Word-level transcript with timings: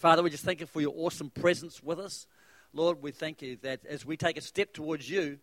Father, 0.00 0.22
we 0.22 0.30
just 0.30 0.46
thank 0.46 0.60
you 0.60 0.66
for 0.66 0.80
your 0.80 0.94
awesome 0.96 1.28
presence 1.28 1.82
with 1.82 2.00
us. 2.00 2.26
Lord, 2.72 3.02
we 3.02 3.10
thank 3.10 3.42
you 3.42 3.58
that 3.60 3.84
as 3.84 4.06
we 4.06 4.16
take 4.16 4.38
a 4.38 4.40
step 4.40 4.72
towards 4.72 5.10
you, 5.10 5.38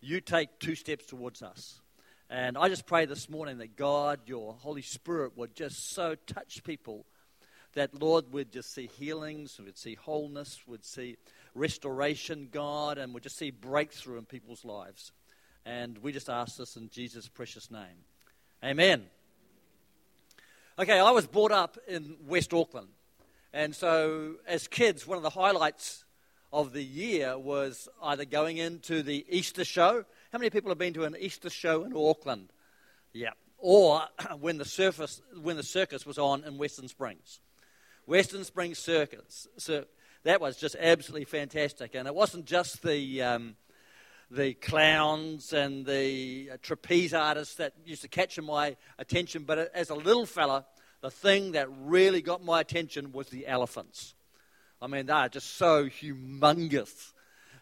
you 0.00 0.20
take 0.20 0.58
two 0.58 0.74
steps 0.74 1.06
towards 1.06 1.40
us. 1.40 1.80
And 2.28 2.58
I 2.58 2.68
just 2.68 2.84
pray 2.84 3.06
this 3.06 3.30
morning 3.30 3.58
that 3.58 3.76
God, 3.76 4.18
your 4.26 4.54
Holy 4.54 4.82
Spirit, 4.82 5.36
would 5.36 5.54
just 5.54 5.94
so 5.94 6.16
touch 6.26 6.64
people 6.64 7.06
that, 7.74 7.94
Lord, 7.94 8.32
we'd 8.32 8.50
just 8.50 8.74
see 8.74 8.88
healings, 8.88 9.60
we'd 9.64 9.78
see 9.78 9.94
wholeness, 9.94 10.58
we'd 10.66 10.84
see 10.84 11.16
restoration, 11.54 12.48
God, 12.50 12.98
and 12.98 13.14
we'd 13.14 13.22
just 13.22 13.38
see 13.38 13.52
breakthrough 13.52 14.18
in 14.18 14.24
people's 14.24 14.64
lives. 14.64 15.12
And 15.64 15.96
we 15.98 16.10
just 16.10 16.28
ask 16.28 16.56
this 16.56 16.74
in 16.74 16.90
Jesus' 16.90 17.28
precious 17.28 17.70
name. 17.70 18.02
Amen. 18.64 19.04
Okay, 20.76 20.98
I 20.98 21.12
was 21.12 21.28
brought 21.28 21.52
up 21.52 21.78
in 21.86 22.16
West 22.26 22.52
Auckland. 22.52 22.88
And 23.52 23.74
so, 23.74 24.36
as 24.46 24.66
kids, 24.66 25.06
one 25.06 25.18
of 25.18 25.22
the 25.22 25.30
highlights 25.30 26.04
of 26.52 26.72
the 26.72 26.82
year 26.82 27.38
was 27.38 27.88
either 28.02 28.24
going 28.24 28.56
into 28.56 29.02
the 29.02 29.26
Easter 29.28 29.64
show. 29.64 30.04
How 30.32 30.38
many 30.38 30.50
people 30.50 30.70
have 30.70 30.78
been 30.78 30.94
to 30.94 31.04
an 31.04 31.16
Easter 31.18 31.50
show 31.50 31.84
in 31.84 31.94
Auckland? 31.94 32.50
Yeah. 33.12 33.32
Or 33.58 34.02
when 34.40 34.58
the, 34.58 34.64
surface, 34.64 35.20
when 35.40 35.56
the 35.56 35.62
circus 35.62 36.06
was 36.06 36.18
on 36.18 36.44
in 36.44 36.56
Western 36.56 36.88
Springs. 36.88 37.40
Western 38.06 38.44
Springs 38.44 38.78
Circus. 38.78 39.46
So 39.58 39.84
that 40.24 40.40
was 40.40 40.56
just 40.56 40.76
absolutely 40.78 41.26
fantastic. 41.26 41.94
And 41.94 42.08
it 42.08 42.14
wasn't 42.14 42.46
just 42.46 42.82
the, 42.82 43.22
um, 43.22 43.56
the 44.30 44.54
clowns 44.54 45.52
and 45.52 45.84
the 45.84 46.52
trapeze 46.62 47.12
artists 47.12 47.56
that 47.56 47.74
used 47.84 48.02
to 48.02 48.08
catch 48.08 48.40
my 48.40 48.76
attention, 48.98 49.44
but 49.44 49.70
as 49.74 49.90
a 49.90 49.94
little 49.94 50.24
fella, 50.24 50.64
the 51.02 51.10
thing 51.10 51.52
that 51.52 51.68
really 51.80 52.22
got 52.22 52.44
my 52.44 52.60
attention 52.60 53.12
was 53.12 53.28
the 53.28 53.46
elephants. 53.46 54.14
I 54.80 54.86
mean, 54.86 55.06
they 55.06 55.12
are 55.12 55.28
just 55.28 55.56
so 55.56 55.86
humongous. 55.86 57.12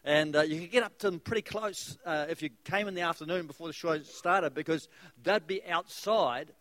And 0.04 0.36
uh, 0.36 0.42
you 0.42 0.60
could 0.60 0.70
get 0.70 0.82
up 0.82 0.98
to 0.98 1.10
them 1.10 1.20
pretty 1.20 1.42
close 1.42 1.98
uh, 2.06 2.26
if 2.28 2.42
you 2.42 2.50
came 2.64 2.86
in 2.86 2.94
the 2.94 3.02
afternoon 3.02 3.46
before 3.46 3.66
the 3.66 3.72
show 3.72 4.00
started 4.02 4.54
because 4.54 4.88
they'd 5.22 5.46
be 5.46 5.64
outside 5.64 6.52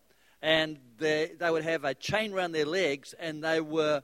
and 0.42 0.78
they, 0.98 1.32
they 1.38 1.50
would 1.50 1.64
have 1.64 1.84
a 1.84 1.94
chain 1.94 2.32
around 2.32 2.52
their 2.52 2.66
legs 2.66 3.14
and 3.18 3.44
they 3.44 3.60
were 3.60 4.02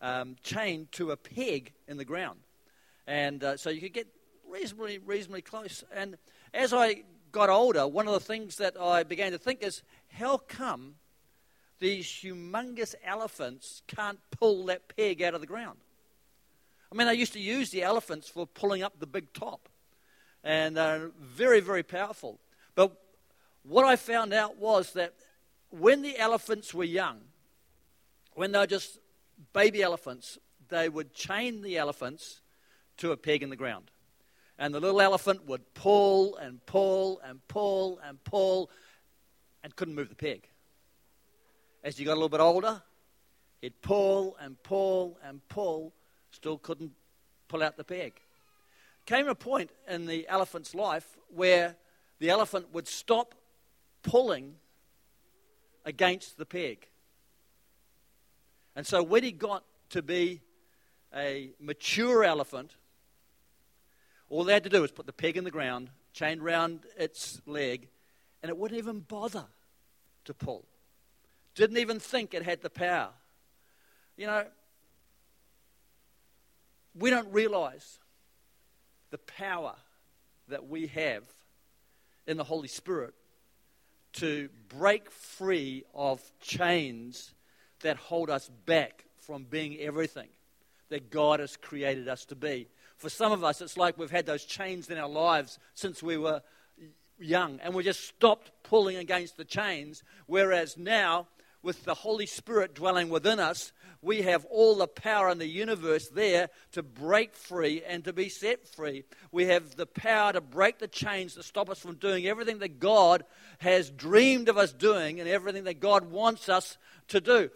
um, 0.00 0.36
chained 0.42 0.92
to 0.92 1.10
a 1.10 1.16
peg 1.16 1.72
in 1.86 1.96
the 1.96 2.04
ground. 2.04 2.40
And 3.06 3.42
uh, 3.42 3.56
so 3.56 3.70
you 3.70 3.80
could 3.80 3.94
get 3.94 4.06
reasonably, 4.50 4.98
reasonably 4.98 5.42
close. 5.42 5.82
And 5.94 6.16
as 6.52 6.72
I 6.72 7.04
got 7.32 7.48
older, 7.50 7.86
one 7.86 8.06
of 8.06 8.12
the 8.12 8.20
things 8.20 8.56
that 8.56 8.78
I 8.80 9.02
began 9.02 9.32
to 9.32 9.38
think 9.38 9.62
is 9.62 9.82
how 10.10 10.38
come 10.38 10.94
these 11.78 12.06
humongous 12.06 12.94
elephants 13.04 13.82
can't 13.86 14.18
pull 14.30 14.66
that 14.66 14.94
peg 14.96 15.22
out 15.22 15.34
of 15.34 15.40
the 15.40 15.46
ground? 15.46 15.78
I 16.90 16.96
mean, 16.96 17.06
they 17.06 17.14
used 17.14 17.34
to 17.34 17.40
use 17.40 17.70
the 17.70 17.82
elephants 17.82 18.28
for 18.28 18.46
pulling 18.46 18.82
up 18.82 18.98
the 18.98 19.06
big 19.06 19.32
top, 19.32 19.68
and 20.42 20.76
they're 20.76 21.10
very, 21.20 21.60
very 21.60 21.82
powerful. 21.82 22.40
But 22.74 22.96
what 23.62 23.84
I 23.84 23.96
found 23.96 24.32
out 24.32 24.56
was 24.56 24.92
that 24.94 25.14
when 25.70 26.02
the 26.02 26.18
elephants 26.18 26.72
were 26.72 26.84
young, 26.84 27.20
when 28.34 28.52
they 28.52 28.58
were 28.58 28.66
just 28.66 28.98
baby 29.52 29.82
elephants, 29.82 30.38
they 30.68 30.88
would 30.88 31.12
chain 31.12 31.60
the 31.62 31.76
elephants 31.76 32.40
to 32.98 33.12
a 33.12 33.16
peg 33.16 33.42
in 33.42 33.50
the 33.50 33.56
ground. 33.56 33.90
And 34.58 34.74
the 34.74 34.80
little 34.80 35.00
elephant 35.00 35.46
would 35.46 35.74
pull 35.74 36.36
and 36.36 36.64
pull 36.66 37.20
and 37.24 37.46
pull 37.46 38.00
and 38.04 38.22
pull 38.24 38.70
and 39.62 39.74
couldn't 39.76 39.94
move 39.94 40.08
the 40.08 40.14
peg. 40.14 40.47
As 41.82 41.96
he 41.96 42.04
got 42.04 42.12
a 42.12 42.14
little 42.14 42.28
bit 42.28 42.40
older, 42.40 42.82
he'd 43.60 43.80
pull 43.80 44.36
and 44.40 44.60
pull 44.62 45.18
and 45.22 45.46
pull, 45.48 45.92
still 46.30 46.58
couldn't 46.58 46.92
pull 47.48 47.62
out 47.62 47.76
the 47.76 47.84
peg. 47.84 48.20
Came 49.06 49.28
a 49.28 49.34
point 49.34 49.70
in 49.88 50.06
the 50.06 50.28
elephant's 50.28 50.74
life 50.74 51.16
where 51.28 51.76
the 52.18 52.30
elephant 52.30 52.72
would 52.72 52.88
stop 52.88 53.34
pulling 54.02 54.56
against 55.84 56.36
the 56.36 56.44
peg. 56.44 56.88
And 58.76 58.86
so 58.86 59.02
when 59.02 59.22
he 59.22 59.32
got 59.32 59.64
to 59.90 60.02
be 60.02 60.42
a 61.14 61.50
mature 61.58 62.22
elephant, 62.24 62.74
all 64.28 64.44
they 64.44 64.52
had 64.52 64.64
to 64.64 64.70
do 64.70 64.82
was 64.82 64.92
put 64.92 65.06
the 65.06 65.12
peg 65.12 65.36
in 65.36 65.44
the 65.44 65.50
ground, 65.50 65.90
chained 66.12 66.42
round 66.42 66.80
its 66.96 67.40
leg, 67.46 67.88
and 68.42 68.50
it 68.50 68.58
wouldn't 68.58 68.78
even 68.78 69.00
bother 69.00 69.46
to 70.26 70.34
pull. 70.34 70.66
Didn't 71.58 71.78
even 71.78 71.98
think 71.98 72.34
it 72.34 72.44
had 72.44 72.62
the 72.62 72.70
power. 72.70 73.08
You 74.16 74.28
know, 74.28 74.44
we 76.94 77.10
don't 77.10 77.32
realize 77.32 77.98
the 79.10 79.18
power 79.18 79.74
that 80.46 80.68
we 80.68 80.86
have 80.86 81.24
in 82.28 82.36
the 82.36 82.44
Holy 82.44 82.68
Spirit 82.68 83.12
to 84.12 84.48
break 84.68 85.10
free 85.10 85.82
of 85.92 86.22
chains 86.40 87.34
that 87.80 87.96
hold 87.96 88.30
us 88.30 88.48
back 88.64 89.06
from 89.18 89.42
being 89.42 89.80
everything 89.80 90.28
that 90.90 91.10
God 91.10 91.40
has 91.40 91.56
created 91.56 92.06
us 92.06 92.24
to 92.26 92.36
be. 92.36 92.68
For 92.98 93.08
some 93.08 93.32
of 93.32 93.42
us, 93.42 93.60
it's 93.60 93.76
like 93.76 93.98
we've 93.98 94.12
had 94.12 94.26
those 94.26 94.44
chains 94.44 94.90
in 94.90 94.96
our 94.96 95.08
lives 95.08 95.58
since 95.74 96.04
we 96.04 96.18
were 96.18 96.40
young, 97.18 97.58
and 97.64 97.74
we 97.74 97.82
just 97.82 98.06
stopped 98.06 98.52
pulling 98.62 98.96
against 98.96 99.36
the 99.36 99.44
chains, 99.44 100.04
whereas 100.26 100.76
now, 100.76 101.26
with 101.62 101.84
the 101.84 101.94
Holy 101.94 102.26
Spirit 102.26 102.74
dwelling 102.74 103.08
within 103.08 103.40
us, 103.40 103.72
we 104.00 104.22
have 104.22 104.44
all 104.46 104.76
the 104.76 104.86
power 104.86 105.28
in 105.28 105.38
the 105.38 105.46
universe 105.46 106.08
there 106.08 106.50
to 106.72 106.82
break 106.82 107.34
free 107.34 107.82
and 107.86 108.04
to 108.04 108.12
be 108.12 108.28
set 108.28 108.66
free. 108.68 109.04
We 109.32 109.46
have 109.46 109.74
the 109.74 109.86
power 109.86 110.32
to 110.32 110.40
break 110.40 110.78
the 110.78 110.86
chains 110.86 111.34
that 111.34 111.44
stop 111.44 111.68
us 111.68 111.80
from 111.80 111.96
doing 111.96 112.26
everything 112.26 112.60
that 112.60 112.78
God 112.78 113.24
has 113.58 113.90
dreamed 113.90 114.48
of 114.48 114.56
us 114.56 114.72
doing 114.72 115.18
and 115.18 115.28
everything 115.28 115.64
that 115.64 115.80
God 115.80 116.10
wants 116.10 116.48
us 116.48 116.78
to 117.08 117.20
do. 117.20 117.50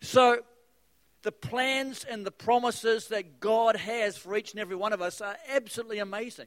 So, 0.00 0.38
the 1.22 1.32
plans 1.32 2.04
and 2.08 2.24
the 2.24 2.30
promises 2.30 3.08
that 3.08 3.40
God 3.40 3.74
has 3.74 4.16
for 4.16 4.36
each 4.36 4.52
and 4.52 4.60
every 4.60 4.76
one 4.76 4.92
of 4.92 5.02
us 5.02 5.20
are 5.20 5.36
absolutely 5.52 5.98
amazing. 5.98 6.46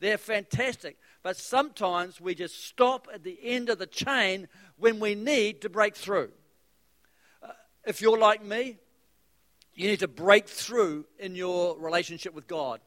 They're 0.00 0.18
fantastic. 0.18 0.98
But 1.22 1.36
sometimes 1.36 2.20
we 2.20 2.34
just 2.34 2.64
stop 2.64 3.08
at 3.12 3.24
the 3.24 3.38
end 3.42 3.68
of 3.68 3.78
the 3.78 3.86
chain 3.86 4.48
when 4.78 5.00
we 5.00 5.14
need 5.14 5.60
to 5.62 5.68
break 5.68 5.94
through. 5.94 6.30
If 7.86 8.00
you're 8.00 8.18
like 8.18 8.44
me, 8.44 8.78
you 9.74 9.88
need 9.88 10.00
to 10.00 10.08
break 10.08 10.48
through 10.48 11.06
in 11.18 11.36
your 11.36 11.78
relationship 11.78 12.34
with 12.34 12.48
God, 12.48 12.80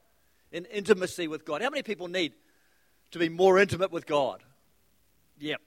in 0.52 0.66
intimacy 0.66 1.26
with 1.26 1.46
God. 1.46 1.62
How 1.62 1.70
many 1.70 1.82
people 1.82 2.08
need 2.08 2.32
to 3.12 3.18
be 3.18 3.28
more 3.28 3.58
intimate 3.58 3.90
with 3.90 4.06
God? 4.06 4.42
Yep. 5.38 5.60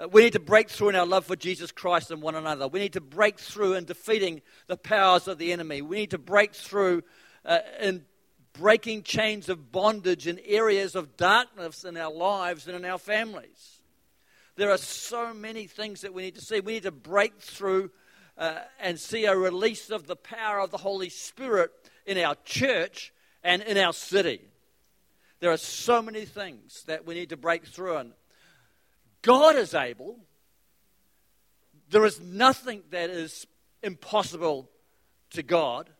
Uh, 0.00 0.08
we 0.08 0.22
need 0.22 0.32
to 0.32 0.40
break 0.40 0.70
through 0.70 0.90
in 0.90 0.96
our 0.96 1.04
love 1.04 1.26
for 1.26 1.36
Jesus 1.36 1.72
Christ 1.72 2.10
and 2.10 2.22
one 2.22 2.34
another. 2.34 2.68
We 2.68 2.80
need 2.80 2.94
to 2.94 3.02
break 3.02 3.38
through 3.38 3.74
in 3.74 3.84
defeating 3.84 4.40
the 4.66 4.78
powers 4.78 5.28
of 5.28 5.36
the 5.36 5.52
enemy. 5.52 5.82
We 5.82 5.98
need 5.98 6.12
to 6.12 6.18
break 6.18 6.54
through 6.54 7.02
uh, 7.44 7.58
in 7.80 8.06
breaking 8.54 9.02
chains 9.02 9.48
of 9.50 9.70
bondage 9.72 10.26
in 10.26 10.40
areas 10.46 10.94
of 10.94 11.16
darkness 11.18 11.84
in 11.84 11.98
our 11.98 12.12
lives 12.12 12.66
and 12.66 12.76
in 12.76 12.84
our 12.84 12.98
families. 12.98 13.80
There 14.56 14.70
are 14.70 14.78
so 14.78 15.34
many 15.34 15.66
things 15.66 16.00
that 16.00 16.14
we 16.14 16.22
need 16.22 16.36
to 16.36 16.40
see. 16.40 16.60
We 16.60 16.74
need 16.74 16.84
to 16.84 16.90
break 16.90 17.40
through 17.40 17.90
uh, 18.40 18.58
and 18.80 18.98
see 18.98 19.26
a 19.26 19.36
release 19.36 19.90
of 19.90 20.06
the 20.06 20.16
power 20.16 20.58
of 20.60 20.70
the 20.70 20.78
Holy 20.78 21.10
Spirit 21.10 21.70
in 22.06 22.16
our 22.16 22.34
church 22.46 23.12
and 23.44 23.60
in 23.62 23.76
our 23.76 23.92
city. 23.92 24.40
There 25.40 25.52
are 25.52 25.58
so 25.58 26.00
many 26.00 26.24
things 26.24 26.82
that 26.86 27.06
we 27.06 27.14
need 27.14 27.28
to 27.28 27.36
break 27.36 27.66
through, 27.66 27.98
and 27.98 28.12
God 29.20 29.56
is 29.56 29.74
able. 29.74 30.18
There 31.90 32.06
is 32.06 32.18
nothing 32.18 32.82
that 32.90 33.10
is 33.10 33.46
impossible 33.82 34.70
to 35.30 35.42
God. 35.42 35.90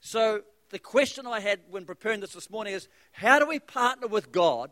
So, 0.00 0.42
the 0.70 0.78
question 0.78 1.26
I 1.26 1.40
had 1.40 1.60
when 1.70 1.84
preparing 1.84 2.20
this 2.20 2.34
this 2.34 2.50
morning 2.50 2.74
is 2.74 2.88
how 3.10 3.38
do 3.38 3.46
we 3.46 3.58
partner 3.58 4.06
with 4.06 4.30
God 4.30 4.70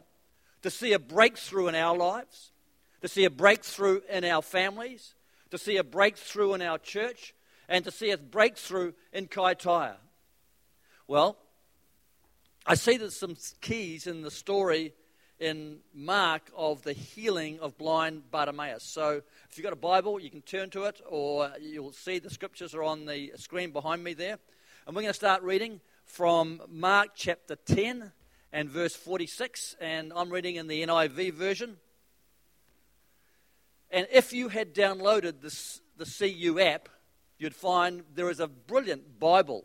to 0.62 0.70
see 0.70 0.92
a 0.92 0.98
breakthrough 0.98 1.68
in 1.68 1.74
our 1.74 1.96
lives, 1.96 2.52
to 3.00 3.08
see 3.08 3.24
a 3.24 3.30
breakthrough 3.30 4.00
in 4.10 4.24
our 4.24 4.42
families, 4.42 5.15
to 5.50 5.58
see 5.58 5.76
a 5.76 5.84
breakthrough 5.84 6.54
in 6.54 6.62
our 6.62 6.78
church, 6.78 7.34
and 7.68 7.84
to 7.84 7.90
see 7.90 8.10
a 8.10 8.18
breakthrough 8.18 8.92
in 9.12 9.26
Kaitaia? 9.28 9.96
Well, 11.08 11.36
I 12.66 12.74
see 12.74 12.96
there's 12.96 13.18
some 13.18 13.36
keys 13.60 14.06
in 14.06 14.22
the 14.22 14.30
story 14.30 14.92
in 15.38 15.78
Mark 15.94 16.50
of 16.56 16.82
the 16.82 16.92
healing 16.92 17.60
of 17.60 17.76
blind 17.76 18.30
Bartimaeus. 18.30 18.82
So 18.82 19.22
if 19.50 19.56
you've 19.56 19.64
got 19.64 19.72
a 19.72 19.76
Bible, 19.76 20.18
you 20.18 20.30
can 20.30 20.42
turn 20.42 20.70
to 20.70 20.84
it, 20.84 21.00
or 21.08 21.52
you'll 21.60 21.92
see 21.92 22.18
the 22.18 22.30
scriptures 22.30 22.74
are 22.74 22.82
on 22.82 23.06
the 23.06 23.32
screen 23.36 23.70
behind 23.70 24.02
me 24.02 24.14
there. 24.14 24.38
And 24.86 24.96
we're 24.96 25.02
going 25.02 25.10
to 25.10 25.14
start 25.14 25.42
reading 25.42 25.80
from 26.04 26.62
Mark 26.68 27.10
chapter 27.14 27.56
10 27.56 28.12
and 28.52 28.70
verse 28.70 28.96
46, 28.96 29.76
and 29.80 30.12
I'm 30.14 30.30
reading 30.30 30.56
in 30.56 30.68
the 30.68 30.82
NIV 30.82 31.34
version. 31.34 31.76
And 33.90 34.06
if 34.12 34.32
you 34.32 34.48
had 34.48 34.74
downloaded 34.74 35.40
this, 35.40 35.80
the 35.96 36.04
CU 36.04 36.58
app, 36.60 36.88
you'd 37.38 37.54
find 37.54 38.02
there 38.14 38.30
is 38.30 38.40
a 38.40 38.48
brilliant 38.48 39.18
Bible 39.18 39.64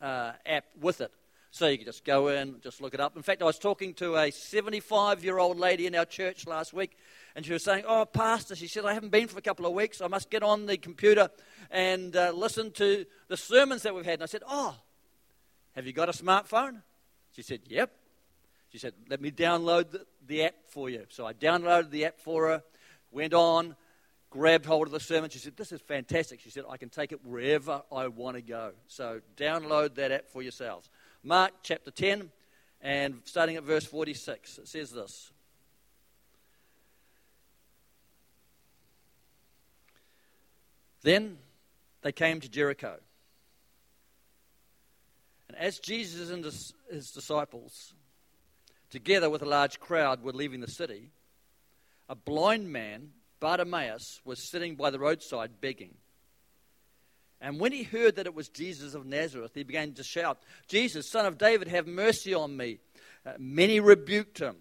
uh, 0.00 0.32
app 0.46 0.64
with 0.80 1.00
it. 1.00 1.12
So 1.50 1.66
you 1.66 1.78
can 1.78 1.86
just 1.86 2.04
go 2.04 2.28
in, 2.28 2.60
just 2.62 2.80
look 2.80 2.92
it 2.92 3.00
up. 3.00 3.16
In 3.16 3.22
fact, 3.22 3.40
I 3.40 3.46
was 3.46 3.58
talking 3.58 3.94
to 3.94 4.16
a 4.16 4.30
75 4.30 5.24
year 5.24 5.38
old 5.38 5.58
lady 5.58 5.86
in 5.86 5.94
our 5.94 6.04
church 6.04 6.46
last 6.46 6.74
week, 6.74 6.96
and 7.34 7.44
she 7.44 7.52
was 7.52 7.64
saying, 7.64 7.84
Oh, 7.86 8.04
Pastor, 8.04 8.54
she 8.54 8.68
said, 8.68 8.84
I 8.84 8.92
haven't 8.92 9.10
been 9.10 9.28
for 9.28 9.38
a 9.38 9.42
couple 9.42 9.64
of 9.64 9.72
weeks. 9.72 10.02
I 10.02 10.08
must 10.08 10.30
get 10.30 10.42
on 10.42 10.66
the 10.66 10.76
computer 10.76 11.30
and 11.70 12.14
uh, 12.14 12.32
listen 12.34 12.70
to 12.72 13.06
the 13.28 13.36
sermons 13.36 13.82
that 13.82 13.94
we've 13.94 14.04
had. 14.04 14.14
And 14.14 14.24
I 14.24 14.26
said, 14.26 14.42
Oh, 14.46 14.76
have 15.74 15.86
you 15.86 15.92
got 15.92 16.08
a 16.08 16.12
smartphone? 16.12 16.82
She 17.32 17.42
said, 17.42 17.60
Yep. 17.66 17.92
She 18.70 18.78
said, 18.78 18.92
Let 19.08 19.22
me 19.22 19.30
download 19.30 19.90
the, 19.90 20.06
the 20.26 20.44
app 20.44 20.54
for 20.68 20.90
you. 20.90 21.06
So 21.08 21.26
I 21.26 21.32
downloaded 21.32 21.90
the 21.90 22.04
app 22.04 22.20
for 22.20 22.48
her, 22.48 22.62
went 23.10 23.34
on, 23.34 23.76
grabbed 24.30 24.66
hold 24.66 24.86
of 24.86 24.92
the 24.92 25.00
sermon. 25.00 25.30
She 25.30 25.38
said, 25.38 25.56
This 25.56 25.72
is 25.72 25.80
fantastic. 25.80 26.40
She 26.40 26.50
said, 26.50 26.64
I 26.68 26.76
can 26.76 26.88
take 26.88 27.12
it 27.12 27.24
wherever 27.24 27.82
I 27.90 28.08
want 28.08 28.36
to 28.36 28.42
go. 28.42 28.72
So 28.88 29.20
download 29.36 29.94
that 29.96 30.12
app 30.12 30.28
for 30.28 30.42
yourselves. 30.42 30.88
Mark 31.22 31.52
chapter 31.62 31.90
10, 31.90 32.30
and 32.80 33.20
starting 33.24 33.56
at 33.56 33.64
verse 33.64 33.84
46, 33.84 34.58
it 34.58 34.68
says 34.68 34.90
this. 34.92 35.30
Then 41.02 41.38
they 42.02 42.12
came 42.12 42.40
to 42.40 42.48
Jericho. 42.48 42.98
And 45.48 45.56
as 45.56 45.78
Jesus 45.78 46.30
and 46.30 46.44
his 46.44 47.10
disciples, 47.12 47.94
together 48.90 49.30
with 49.30 49.42
a 49.42 49.46
large 49.46 49.80
crowd, 49.80 50.22
were 50.22 50.32
leaving 50.32 50.60
the 50.60 50.70
city, 50.70 51.10
a 52.08 52.14
blind 52.14 52.70
man, 52.72 53.10
Bartimaeus, 53.40 54.20
was 54.24 54.50
sitting 54.50 54.76
by 54.76 54.90
the 54.90 54.98
roadside 54.98 55.60
begging. 55.60 55.94
And 57.40 57.60
when 57.60 57.72
he 57.72 57.84
heard 57.84 58.16
that 58.16 58.26
it 58.26 58.34
was 58.34 58.48
Jesus 58.48 58.94
of 58.94 59.06
Nazareth, 59.06 59.52
he 59.54 59.62
began 59.62 59.92
to 59.94 60.02
shout, 60.02 60.38
Jesus, 60.66 61.10
son 61.10 61.26
of 61.26 61.38
David, 61.38 61.68
have 61.68 61.86
mercy 61.86 62.34
on 62.34 62.56
me. 62.56 62.78
Uh, 63.24 63.32
many 63.38 63.78
rebuked 63.78 64.38
him, 64.38 64.56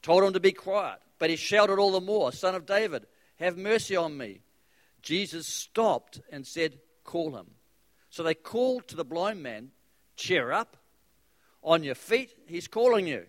told 0.00 0.24
him 0.24 0.32
to 0.32 0.40
be 0.40 0.52
quiet, 0.52 0.98
but 1.18 1.28
he 1.30 1.36
shouted 1.36 1.78
all 1.78 1.92
the 1.92 2.00
more, 2.00 2.32
Son 2.32 2.54
of 2.54 2.66
David, 2.66 3.06
have 3.36 3.56
mercy 3.58 3.96
on 3.96 4.16
me. 4.16 4.40
Jesus 5.02 5.46
stopped 5.46 6.20
and 6.30 6.46
said, 6.46 6.78
Call 7.04 7.36
him. 7.36 7.46
So 8.10 8.22
they 8.22 8.34
called 8.34 8.88
to 8.88 8.96
the 8.96 9.04
blind 9.04 9.42
man, 9.42 9.70
Cheer 10.16 10.52
up, 10.52 10.76
on 11.62 11.84
your 11.84 11.94
feet, 11.94 12.34
he's 12.46 12.68
calling 12.68 13.06
you. 13.06 13.26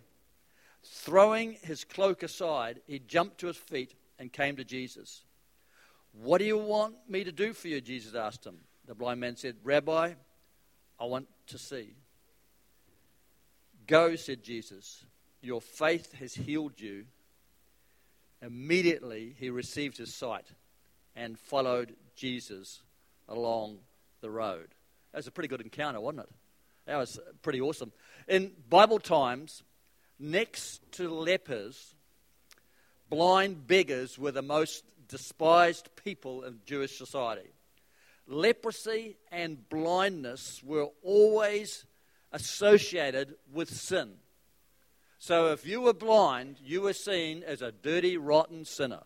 Throwing 0.83 1.53
his 1.62 1.83
cloak 1.83 2.24
aside, 2.24 2.81
he 2.85 3.00
jumped 3.00 3.39
to 3.39 3.47
his 3.47 3.57
feet 3.57 3.94
and 4.19 4.31
came 4.31 4.56
to 4.57 4.63
Jesus. 4.63 5.24
What 6.12 6.38
do 6.38 6.45
you 6.45 6.57
want 6.57 6.95
me 7.07 7.24
to 7.24 7.31
do 7.31 7.53
for 7.53 7.68
you? 7.68 7.81
Jesus 7.81 8.15
asked 8.15 8.45
him. 8.45 8.57
The 8.85 8.94
blind 8.94 9.19
man 9.19 9.35
said, 9.35 9.56
Rabbi, 9.63 10.13
I 11.00 11.06
want 11.06 11.27
to 11.47 11.57
see. 11.57 11.95
Go, 13.88 14.15
said 14.15 14.44
Jesus. 14.44 15.06
Your 15.41 15.62
faith 15.62 16.13
has 16.19 16.33
healed 16.33 16.80
you. 16.80 17.06
Immediately 18.41 19.35
he 19.39 19.50
received 19.50 19.97
his 19.97 20.13
sight 20.13 20.45
and 21.15 21.39
followed 21.39 21.95
Jesus 22.15 22.81
along 23.30 23.80
the 24.21 24.30
road. 24.30 24.68
That 25.12 25.19
was 25.19 25.27
a 25.27 25.31
pretty 25.31 25.47
good 25.47 25.62
encounter, 25.62 26.00
wasn't 26.00 26.24
it? 26.24 26.30
That 26.85 26.97
was 26.97 27.19
pretty 27.41 27.62
awesome. 27.62 27.91
In 28.27 28.51
Bible 28.69 29.00
times, 29.00 29.63
next 30.19 30.81
to 30.94 31.10
lepers, 31.10 31.95
blind 33.10 33.68
beggars 33.68 34.18
were 34.18 34.31
the 34.31 34.42
most 34.42 34.83
despised 35.07 35.89
people 35.95 36.44
in 36.44 36.60
Jewish 36.65 36.98
society 36.98 37.54
leprosy 38.27 39.18
and 39.31 39.68
blindness 39.69 40.62
were 40.63 40.88
always 41.04 41.86
associated 42.31 43.36
with 43.51 43.69
sin. 43.69 44.13
So 45.19 45.51
if 45.51 45.65
you 45.65 45.81
were 45.81 45.94
blind, 45.94 46.57
you 46.63 46.81
were 46.81 46.94
seen 46.94 47.44
as 47.44 47.62
a 47.62 47.71
dirty, 47.71 48.18
rotten 48.18 48.66
sinner. 48.66 49.04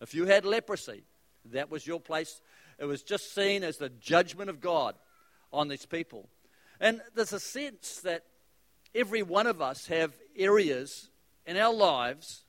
If 0.00 0.14
you 0.14 0.26
had 0.26 0.44
leprosy, 0.44 1.04
that 1.52 1.70
was 1.70 1.86
your 1.86 2.00
place. 2.00 2.40
It 2.78 2.86
was 2.86 3.02
just 3.02 3.34
seen 3.34 3.62
as 3.62 3.76
the 3.76 3.88
judgment 3.88 4.50
of 4.50 4.60
God 4.60 4.96
on 5.52 5.68
these 5.68 5.86
people. 5.86 6.28
And 6.80 7.00
there's 7.14 7.32
a 7.32 7.38
sense 7.38 8.00
that 8.00 8.24
every 8.94 9.22
one 9.22 9.46
of 9.46 9.60
us 9.60 9.86
have 9.86 10.12
areas 10.36 11.08
in 11.46 11.56
our 11.56 11.72
lives 11.72 12.44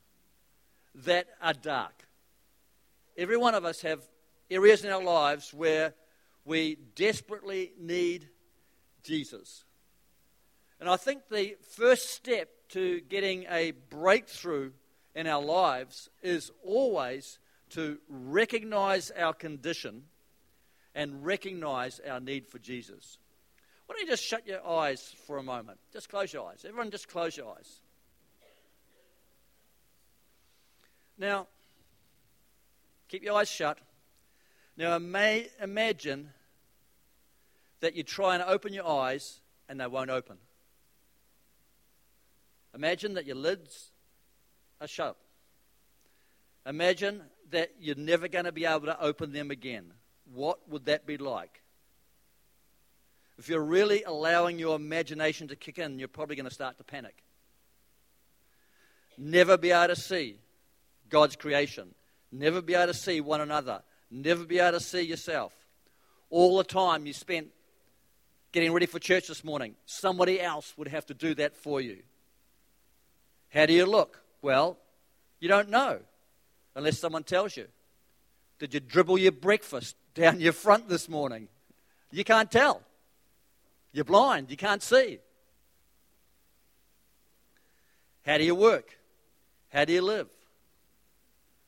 that 0.96 1.28
are 1.42 1.54
dark. 1.54 2.08
Every 3.18 3.38
one 3.38 3.56
of 3.56 3.66
us 3.66 3.82
have 3.82 4.02
areas 4.50 4.84
in 4.84 4.92
our 4.92 5.04
lives 5.04 5.54
where 5.54 5.94
we 6.46 6.78
desperately 6.96 7.72
need 7.80 8.30
Jesus. 9.04 9.64
And 10.80 10.90
I 10.90 10.98
think 10.98 11.28
the 11.30 11.56
first 11.76 12.10
step 12.10 12.50
to 12.70 13.02
getting 13.02 13.46
a 13.50 13.72
breakthrough 13.72 14.72
in 15.16 15.28
our 15.28 15.42
lives 15.42 16.10
is 16.22 16.52
always 16.64 17.40
to 17.70 18.00
recognize 18.10 19.12
our 19.12 19.34
condition 19.34 20.04
and 20.96 21.26
recognize 21.26 22.00
our 22.08 22.20
need 22.20 22.48
for 22.48 22.60
Jesus. 22.60 23.18
Why 23.86 23.96
don't 23.96 24.02
you 24.02 24.08
just 24.08 24.24
shut 24.24 24.48
your 24.48 24.66
eyes 24.66 25.16
for 25.28 25.38
a 25.38 25.44
moment? 25.44 25.80
Just 25.92 26.10
close 26.10 26.32
your 26.32 26.50
eyes. 26.50 26.66
Everyone, 26.68 26.90
just 26.90 27.08
close 27.08 27.36
your 27.36 27.54
eyes. 27.56 27.82
Now, 31.18 31.48
keep 33.10 33.24
your 33.24 33.36
eyes 33.36 33.50
shut. 33.50 33.78
Now, 34.78 34.96
imagine 34.96 36.30
that 37.82 37.96
you 37.96 38.04
try 38.04 38.36
and 38.36 38.44
open 38.44 38.74
your 38.74 38.88
eyes 38.88 39.42
and 39.68 39.80
they 39.80 39.88
won't 39.88 40.10
open. 40.10 40.38
Imagine 42.74 43.14
that 43.16 43.26
your 43.26 43.36
lids 43.36 43.92
are 44.82 44.88
shut. 44.88 45.18
Imagine 46.66 47.22
that 47.52 47.72
you're 47.80 47.96
never 47.96 48.28
going 48.28 48.46
to 48.46 48.52
be 48.52 48.66
able 48.66 48.86
to 48.86 49.00
open 49.00 49.34
them 49.34 49.52
again. 49.52 49.94
What 50.34 50.68
would 50.70 50.86
that 50.86 51.06
be 51.06 51.18
like? 51.18 51.63
If 53.38 53.50
you're 53.50 53.64
really 53.64 54.04
allowing 54.04 54.60
your 54.60 54.76
imagination 54.76 55.48
to 55.48 55.56
kick 55.56 55.80
in, 55.80 56.00
you're 56.00 56.08
probably 56.08 56.36
going 56.36 56.48
to 56.48 56.54
start 56.54 56.78
to 56.78 56.84
panic. 56.84 57.24
Never 59.18 59.58
be 59.58 59.72
able 59.72 59.94
to 59.94 60.00
see 60.00 60.38
God's 61.10 61.36
creation. 61.36 61.94
Never 62.32 62.62
be 62.62 62.74
able 62.74 62.94
to 62.94 62.98
see 62.98 63.22
one 63.22 63.42
another 63.42 63.82
never 64.14 64.46
be 64.46 64.60
able 64.60 64.78
to 64.78 64.84
see 64.84 65.02
yourself. 65.02 65.54
All 66.30 66.58
the 66.58 66.64
time 66.64 67.06
you 67.06 67.14
spent 67.14 67.48
getting 68.52 68.72
ready 68.72 68.86
for 68.86 69.00
church 69.00 69.28
this 69.28 69.44
morning, 69.44 69.76
somebody 69.86 70.40
else 70.40 70.74
would 70.78 70.88
have 70.88 71.06
to 71.08 71.14
do 71.14 71.34
that 71.36 71.58
for 71.58 71.82
you. 71.82 72.04
How 73.50 73.66
do 73.66 73.74
you 73.74 73.86
look? 73.86 74.22
Well, 74.42 74.78
you 75.40 75.48
don't 75.48 75.70
know 75.70 76.00
unless 76.76 77.00
someone 77.00 77.24
tells 77.24 77.58
you. 77.58 77.68
Did 78.60 78.74
you 78.74 78.80
dribble 78.80 79.18
your 79.18 79.32
breakfast 79.32 79.96
down 80.14 80.40
your 80.40 80.54
front 80.54 80.88
this 80.88 81.10
morning? 81.10 81.48
You 82.12 82.24
can't 82.24 82.52
tell. 82.52 82.82
You're 83.94 84.06
blind. 84.06 84.50
You 84.50 84.58
can't 84.58 84.82
see. 84.82 85.20
How 88.26 88.38
do 88.38 88.44
you 88.44 88.56
work? 88.56 88.98
How 89.70 89.86
do 89.86 89.94
you 89.94 90.02
live? 90.02 90.28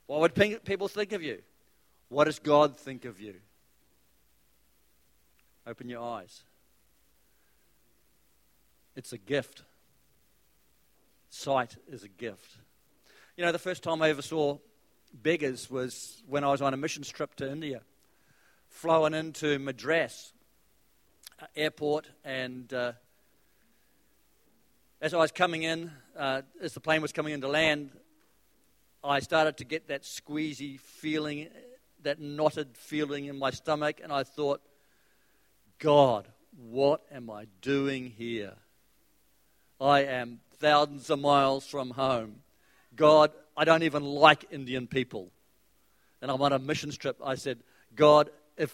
What 0.08 0.22
would 0.22 0.63
people 0.65 0.88
think 0.88 1.12
of 1.12 1.22
you? 1.24 1.41
What 2.10 2.25
does 2.25 2.39
God 2.39 2.77
think 2.77 3.05
of 3.05 3.20
you? 3.20 3.36
Open 5.67 5.89
your 5.89 6.01
eyes. 6.01 6.44
It's 8.96 9.13
a 9.13 9.17
gift. 9.17 9.63
Sight 11.29 11.75
is 11.91 12.03
a 12.03 12.08
gift. 12.08 12.58
You 13.36 13.44
know, 13.44 13.51
the 13.51 13.60
first 13.60 13.84
time 13.84 14.01
I 14.01 14.10
ever 14.10 14.22
saw 14.22 14.58
beggars 15.13 15.70
was 15.70 16.24
when 16.27 16.44
I 16.44 16.51
was 16.51 16.62
on 16.62 16.74
a 16.74 16.77
missions 16.77 17.10
trip 17.10 17.36
to 17.36 17.51
India, 17.51 17.82
flowing 18.70 19.13
into 19.13 19.60
Madras 19.60 20.32
airport, 21.56 22.08
and 22.24 22.74
uh, 22.74 22.94
as 25.01 25.13
I 25.13 25.18
was 25.18 25.32
coming 25.32 25.63
in, 25.63 25.92
uh, 26.18 26.42
as 26.62 26.74
the 26.74 26.80
plane 26.80 27.01
was 27.01 27.12
coming 27.12 27.34
into 27.34 27.48
land, 27.48 27.92
I 29.04 29.20
started 29.20 29.58
to 29.58 29.65
get 29.65 29.88
that 29.89 30.04
squeezy 30.04 30.80
feeling 30.80 31.50
that 32.04 32.20
knotted 32.22 32.77
feeling 32.77 33.25
in 33.25 33.38
my 33.38 33.51
stomach, 33.51 34.00
and 34.01 34.12
I 34.12 34.24
thought, 34.24 34.62
God, 35.80 36.27
what 36.56 37.01
am 37.12 37.30
I 37.30 37.48
doing 37.62 38.13
here? 38.18 38.54
I 39.82 40.04
am 40.04 40.39
thousands 40.60 41.10
of 41.10 41.20
miles 41.20 41.68
from 41.68 41.89
home. 41.89 42.38
God, 42.96 43.32
I 43.58 43.65
don't 43.65 43.84
even 43.84 44.04
like 44.04 44.46
Indian 44.51 44.88
people. 44.88 45.32
And 46.22 46.32
I'm 46.32 46.42
on 46.42 46.54
a 46.54 46.60
mission 46.60 46.92
trip. 46.92 47.18
I 47.24 47.36
said, 47.36 47.60
God, 47.96 48.30
if 48.56 48.74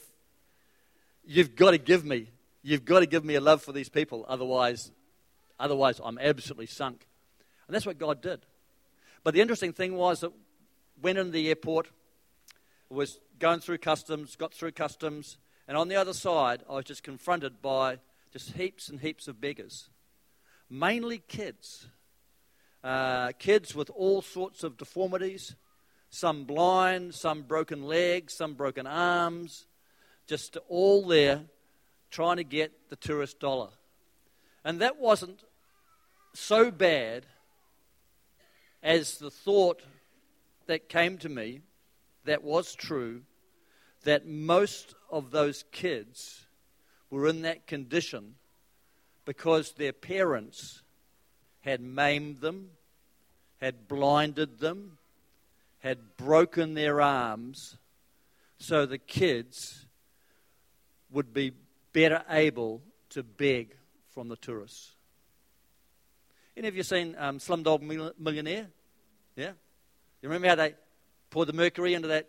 you've 1.26 1.56
got 1.56 1.72
to 1.72 1.78
give 1.78 2.06
me, 2.06 2.28
you've 2.64 2.86
got 2.86 3.00
to 3.00 3.06
give 3.06 3.26
me 3.26 3.36
a 3.36 3.42
love 3.42 3.62
for 3.62 3.72
these 3.72 3.90
people. 3.90 4.26
Otherwise, 4.28 4.92
otherwise 5.60 6.00
I'm 6.04 6.18
absolutely 6.20 6.68
sunk. 6.68 7.06
And 7.68 7.76
that's 7.76 7.86
what 7.86 7.98
God 7.98 8.22
did. 8.22 8.46
But 9.24 9.34
the 9.34 9.42
interesting 9.42 9.74
thing 9.74 9.96
was 9.96 10.22
that 10.22 10.32
went 11.02 11.18
in 11.18 11.32
the 11.32 11.50
airport, 11.50 11.88
was 12.90 13.20
going 13.40 13.60
through 13.60 13.78
customs, 13.78 14.36
got 14.36 14.54
through 14.54 14.72
customs, 14.72 15.38
and 15.68 15.78
on 15.78 15.88
the 15.88 15.96
other 15.96 16.14
side, 16.14 16.64
I 16.70 16.74
was 16.74 16.86
just 16.86 17.04
confronted 17.04 17.62
by 17.62 18.00
just 18.34 18.54
heaps 18.54 18.90
and 18.90 19.00
heaps 19.00 19.28
of 19.28 19.40
beggars, 19.40 19.90
mainly 20.70 21.20
kids. 21.20 21.88
Uh, 22.84 23.32
kids 23.38 23.76
with 23.76 23.92
all 23.92 24.24
sorts 24.24 24.64
of 24.64 24.76
deformities, 24.76 25.56
some 26.10 26.46
blind, 26.46 27.14
some 27.14 27.44
broken 27.44 27.84
legs, 27.84 28.36
some 28.36 28.56
broken 28.56 28.88
arms, 28.88 29.68
just 30.26 30.58
all 30.68 31.06
there 31.08 31.44
trying 32.12 32.38
to 32.38 32.44
get 32.44 32.90
the 32.90 32.96
tourist 32.96 33.40
dollar. 33.40 33.70
And 34.64 34.82
that 34.82 35.00
wasn't 35.00 35.44
so 36.34 36.70
bad 36.70 37.26
as 38.84 39.18
the 39.18 39.32
thought 39.32 39.82
that 40.68 40.90
came 40.90 41.18
to 41.20 41.30
me 41.30 41.62
that 42.26 42.44
was 42.44 42.76
true 42.76 43.22
that 44.04 44.28
most 44.28 44.94
of 45.10 45.32
those 45.32 45.64
kids 45.72 46.46
were 47.10 47.28
in 47.28 47.42
that 47.44 47.68
condition 47.68 48.36
because 49.26 49.74
their 49.74 49.94
parents 49.94 50.82
had 51.62 51.82
maimed 51.82 52.40
them, 52.40 52.72
had 53.60 53.88
blinded 53.88 54.60
them, 54.60 54.98
had 55.80 56.18
broken 56.18 56.74
their 56.74 57.02
arms, 57.02 57.78
so 58.58 58.86
the 58.86 58.98
kids 58.98 59.86
would 61.12 61.34
be 61.34 61.52
better 61.94 62.24
able 62.30 62.82
to 63.10 63.24
beg 63.24 63.76
from 64.14 64.28
the 64.28 64.36
tourists. 64.36 64.92
Any 66.56 66.68
of 66.68 66.76
you 66.76 66.84
seen 66.84 67.16
um, 67.18 67.40
Slumdog 67.40 67.82
Millionaire? 68.20 68.68
Yeah? 69.36 69.52
You 70.22 70.30
remember 70.30 70.50
how 70.50 70.56
they 70.56 70.76
poured 71.30 71.48
the 71.48 71.54
mercury 71.54 71.94
into 71.94 72.10
that 72.10 72.28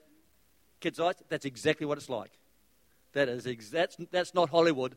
kid's 0.80 1.00
eyes? 1.00 1.14
That's 1.28 1.44
exactly 1.44 1.86
what 1.86 1.98
it's 1.98 2.08
like. 2.08 2.32
That 3.12 3.28
is 3.28 3.46
ex- 3.46 3.70
that's, 3.70 3.96
that's 4.10 4.34
not 4.34 4.48
Hollywood. 4.48 4.96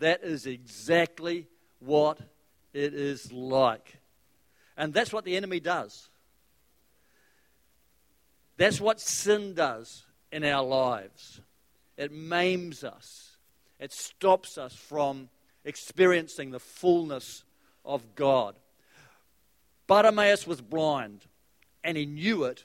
That 0.00 0.24
is 0.24 0.46
exactly 0.46 1.46
what 1.78 2.18
it 2.72 2.94
is 2.94 3.30
like. 3.32 3.98
And 4.76 4.92
that's 4.92 5.12
what 5.12 5.24
the 5.24 5.36
enemy 5.36 5.60
does. 5.60 6.08
That's 8.56 8.80
what 8.80 9.00
sin 9.00 9.54
does 9.54 10.04
in 10.32 10.44
our 10.44 10.64
lives. 10.64 11.40
It 11.96 12.12
maims 12.12 12.82
us, 12.82 13.33
it 13.84 13.92
stops 13.92 14.56
us 14.56 14.74
from 14.74 15.28
experiencing 15.62 16.50
the 16.50 16.58
fullness 16.58 17.44
of 17.84 18.14
God. 18.14 18.56
Bartimaeus 19.86 20.46
was 20.46 20.62
blind, 20.62 21.26
and 21.84 21.94
he 21.94 22.06
knew 22.06 22.44
it, 22.44 22.64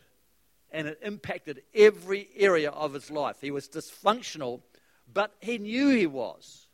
and 0.71 0.87
it 0.87 0.97
impacted 1.03 1.61
every 1.75 2.29
area 2.37 2.69
of 2.69 2.93
his 2.93 3.11
life. 3.11 3.35
He 3.41 3.51
was 3.51 3.67
dysfunctional, 3.67 4.61
but 5.11 5.33
he 5.41 5.57
knew 5.57 5.89
he 5.89 6.07
was. 6.07 6.69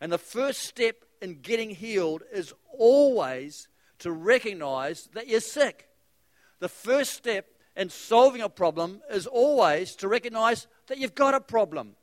And 0.00 0.10
the 0.10 0.16
first 0.16 0.62
step 0.62 1.04
in 1.20 1.40
getting 1.42 1.68
healed 1.68 2.22
is 2.32 2.54
always 2.78 3.68
to 3.98 4.10
recognize 4.10 5.10
that 5.12 5.28
you're 5.28 5.40
sick. 5.40 5.88
The 6.58 6.70
first 6.70 7.12
step 7.12 7.48
in 7.76 7.90
solving 7.90 8.40
a 8.40 8.48
problem 8.48 9.02
is 9.10 9.26
always 9.26 9.94
to 9.96 10.08
recognize 10.08 10.68
that 10.86 10.96
you've 10.96 11.14
got 11.14 11.34
a 11.34 11.40
problem. 11.40 11.96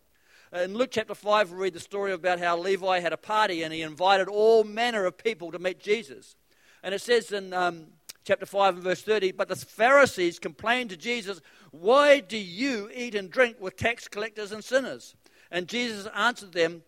In 0.54 0.74
Luke 0.74 0.90
chapter 0.92 1.16
5, 1.16 1.52
we 1.52 1.58
read 1.58 1.74
the 1.74 1.80
story 1.80 2.12
about 2.12 2.40
how 2.40 2.58
Levi 2.58 3.00
had 3.00 3.14
a 3.14 3.18
party 3.18 3.64
and 3.64 3.74
he 3.74 3.84
invited 3.84 4.28
all 4.28 4.66
manner 4.66 5.06
of 5.06 5.18
people 5.18 5.50
to 5.54 5.60
meet 5.60 5.80
Jesus. 5.80 6.36
And 6.84 6.94
it 6.94 7.00
says 7.00 7.32
in 7.32 7.54
um, 7.54 7.88
chapter 8.26 8.46
5 8.46 8.76
and 8.76 8.84
verse 8.84 9.02
30 9.02 9.32
But 9.32 9.48
the 9.48 9.56
Pharisees 9.56 10.40
complained 10.40 10.90
to 10.90 10.98
Jesus, 10.98 11.40
Why 11.72 12.20
do 12.20 12.38
you 12.38 12.90
eat 12.94 13.16
and 13.16 13.32
drink 13.32 13.58
with 13.62 13.78
tax 13.78 14.10
collectors 14.10 14.52
and 14.52 14.62
sinners? 14.62 15.16
And 15.52 15.70
Jesus 15.70 16.06
answered 16.14 16.52
them, 16.52 16.84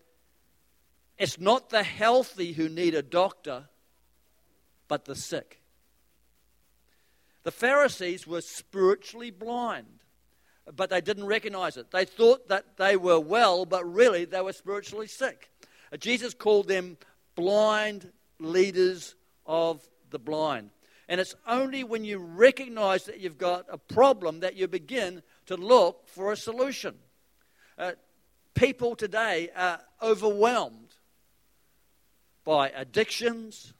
It's 1.16 1.40
not 1.40 1.70
the 1.70 1.84
healthy 1.84 2.52
who 2.52 2.68
need 2.68 2.94
a 2.94 3.02
doctor, 3.02 3.70
but 4.88 5.06
the 5.06 5.14
sick. 5.14 5.62
The 7.44 7.50
Pharisees 7.50 8.26
were 8.26 8.42
spiritually 8.42 9.30
blind, 9.30 10.03
but 10.76 10.90
they 10.90 11.00
didn't 11.00 11.26
recognize 11.26 11.76
it. 11.76 11.90
They 11.90 12.04
thought 12.04 12.48
that 12.48 12.76
they 12.76 12.96
were 12.96 13.20
well, 13.20 13.66
but 13.66 13.84
really 13.84 14.24
they 14.24 14.40
were 14.40 14.52
spiritually 14.52 15.06
sick. 15.06 15.50
Uh, 15.92 15.96
Jesus 15.96 16.34
called 16.34 16.68
them 16.68 16.96
blind 17.34 18.10
leaders 18.38 19.14
of 19.46 19.86
the 20.10 20.18
blind. 20.18 20.70
And 21.08 21.20
it's 21.20 21.34
only 21.46 21.84
when 21.84 22.04
you 22.04 22.18
recognize 22.18 23.04
that 23.04 23.20
you've 23.20 23.38
got 23.38 23.66
a 23.68 23.76
problem 23.76 24.40
that 24.40 24.56
you 24.56 24.66
begin 24.68 25.22
to 25.46 25.56
look 25.56 26.08
for 26.08 26.32
a 26.32 26.36
solution. 26.36 26.94
Uh, 27.76 27.92
people 28.54 28.96
today 28.96 29.50
are 29.54 29.80
overwhelmed 30.00 30.94
by 32.44 32.70
addictions, 32.70 33.74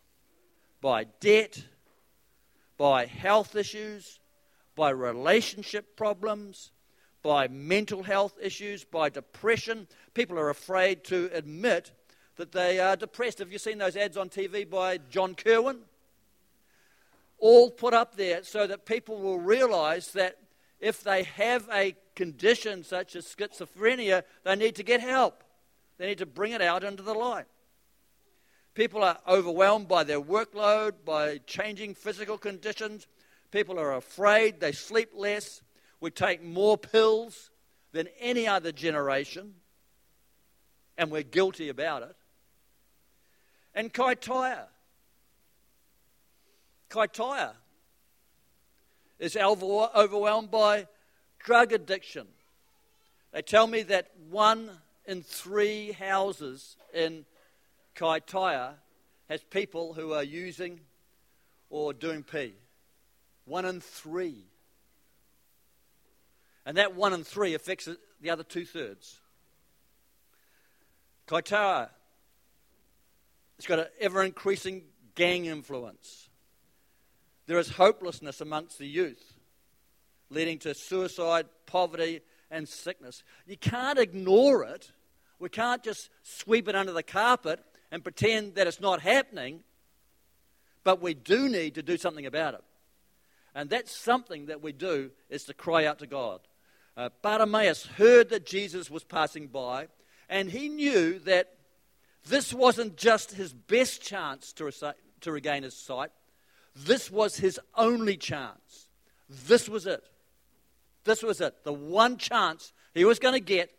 by 0.83 1.05
debt, 1.21 1.65
by 2.77 3.07
health 3.07 3.57
issues, 3.57 4.19
by 4.75 4.91
relationship 4.91 5.97
problems, 5.97 6.73
by 7.25 7.49
mental 7.49 8.03
health 8.03 8.35
issues, 8.41 8.85
by 8.85 9.09
depression. 9.09 9.89
People 10.13 10.39
are 10.39 10.51
afraid 10.51 11.03
to 11.05 11.31
admit 11.33 11.91
that 12.37 12.53
they 12.53 12.79
are 12.79 12.97
depressed. 12.97 13.39
Have 13.39 13.51
you 13.51 13.59
seen 13.59 13.79
those 13.79 13.97
ads 13.97 14.19
on 14.19 14.29
TV 14.29 14.69
by 14.69 14.99
John 15.11 15.35
Kirwan? 15.35 15.79
All 17.39 17.71
put 17.71 17.95
up 17.95 18.17
there 18.17 18.45
so 18.45 18.67
that 18.67 18.85
people 18.85 19.19
will 19.19 19.39
realize 19.39 20.13
that 20.13 20.37
if 20.81 21.03
they 21.03 21.23
have 21.23 21.67
a 21.73 21.97
condition 22.15 22.85
such 22.85 23.17
as 23.17 23.25
schizophrenia, 23.25 24.23
they 24.45 24.55
need 24.55 24.77
to 24.77 24.83
get 24.83 25.01
help. 25.01 25.43
They 25.97 26.07
need 26.07 26.19
to 26.19 26.27
bring 26.27 26.53
it 26.53 26.61
out 26.61 26.85
into 26.85 27.03
the 27.03 27.15
light. 27.15 27.47
People 28.75 29.03
are 29.03 29.19
overwhelmed 29.27 29.89
by 29.89 30.05
their 30.05 30.21
workload, 30.21 30.93
by 31.07 31.39
changing 31.47 31.95
physical 31.95 32.37
conditions. 32.37 33.07
People 33.51 33.79
are 33.79 33.95
afraid, 33.95 34.61
they 34.61 34.73
sleep 34.73 35.11
less. 35.15 35.63
We 36.05 36.11
take 36.11 36.43
more 36.43 36.77
pills 36.77 37.49
than 37.93 38.09
any 38.21 38.47
other 38.47 38.73
generation, 38.73 39.55
and 40.99 41.11
we're 41.11 41.23
guilty 41.23 41.71
about 41.71 42.03
it. 42.03 42.15
And 43.75 43.91
Kaitaia. 43.91 44.65
Kaitaia 46.91 47.53
is 49.19 49.35
overwhelmed 49.35 50.51
by 50.51 50.89
drug 51.39 51.73
addiction. 51.73 52.27
They 53.33 53.41
tell 53.41 53.67
me 53.67 53.81
that 53.85 54.11
one 54.29 54.73
in 55.07 55.23
three 55.23 55.93
houses 55.93 56.77
in 56.93 57.25
Kaitaia 57.97 58.75
has 59.31 59.43
people 59.43 59.95
who 59.95 60.13
are 60.13 60.23
using 60.23 60.81
or 61.71 61.95
doing 61.95 62.23
P. 62.23 62.53
One 63.47 63.65
in 63.65 63.81
three. 63.81 64.45
And 66.67 66.77
that 66.77 66.95
one 66.95 67.13
in 67.13 67.25
three 67.25 67.55
affects 67.55 67.89
the 68.21 68.31
other 68.31 68.43
two 68.43 68.65
thirds. 68.65 69.21
Kaitaia 71.27 71.89
has 73.57 73.67
got 73.67 73.79
an 73.79 73.87
ever 74.01 74.23
increasing 74.23 74.83
gang 75.15 75.47
influence. 75.47 76.29
There 77.47 77.59
is 77.59 77.71
hopelessness 77.71 78.41
amongst 78.41 78.79
the 78.79 78.87
youth, 78.87 79.35
leading 80.31 80.59
to 80.61 80.75
suicide, 80.75 81.47
poverty, 81.67 82.21
and 82.51 82.69
sickness. 82.69 83.23
You 83.47 83.57
can't 83.57 83.99
ignore 83.99 84.65
it. 84.65 84.91
We 85.39 85.49
can't 85.49 85.83
just 85.83 86.09
sweep 86.23 86.69
it 86.69 86.75
under 86.75 86.93
the 86.93 87.03
carpet 87.03 87.61
and 87.91 88.03
pretend 88.03 88.55
that 88.55 88.67
it's 88.67 88.81
not 88.81 89.03
happening, 89.03 89.61
but 90.83 91.03
we 91.03 91.15
do 91.15 91.49
need 91.49 91.75
to 91.75 91.83
do 91.83 91.97
something 91.97 92.27
about 92.27 92.55
it. 92.55 92.65
And 93.55 93.71
that's 93.71 93.95
something 93.95 94.47
that 94.47 94.63
we 94.63 94.73
do 94.73 95.11
is 95.29 95.45
to 95.45 95.55
cry 95.55 95.85
out 95.87 96.01
to 96.01 96.07
God. 96.07 96.41
Uh, 96.97 97.09
Bartimaeus 97.23 97.87
heard 97.87 98.31
that 98.31 98.47
Jesus 98.47 98.91
was 98.91 99.03
passing 99.03 99.49
by, 99.49 99.89
and 100.29 100.51
he 100.51 100.69
knew 100.69 101.19
that 101.21 101.55
this 102.27 102.55
wasn't 102.55 102.97
just 102.97 103.33
his 103.33 103.53
best 103.53 104.01
chance 104.01 104.53
to, 104.55 104.71
to 105.23 105.33
regain 105.33 105.65
his 105.65 105.75
sight, 105.75 106.11
this 106.77 107.11
was 107.11 107.37
his 107.37 107.61
only 107.77 108.17
chance. 108.17 108.89
This 109.29 109.69
was 109.69 109.87
it. 109.87 110.05
This 111.05 111.23
was 111.23 111.41
it. 111.41 111.65
The 111.65 111.73
one 111.73 112.17
chance 112.17 112.73
he 112.95 113.05
was 113.05 113.19
going 113.19 113.35
to 113.35 113.41
get 113.41 113.71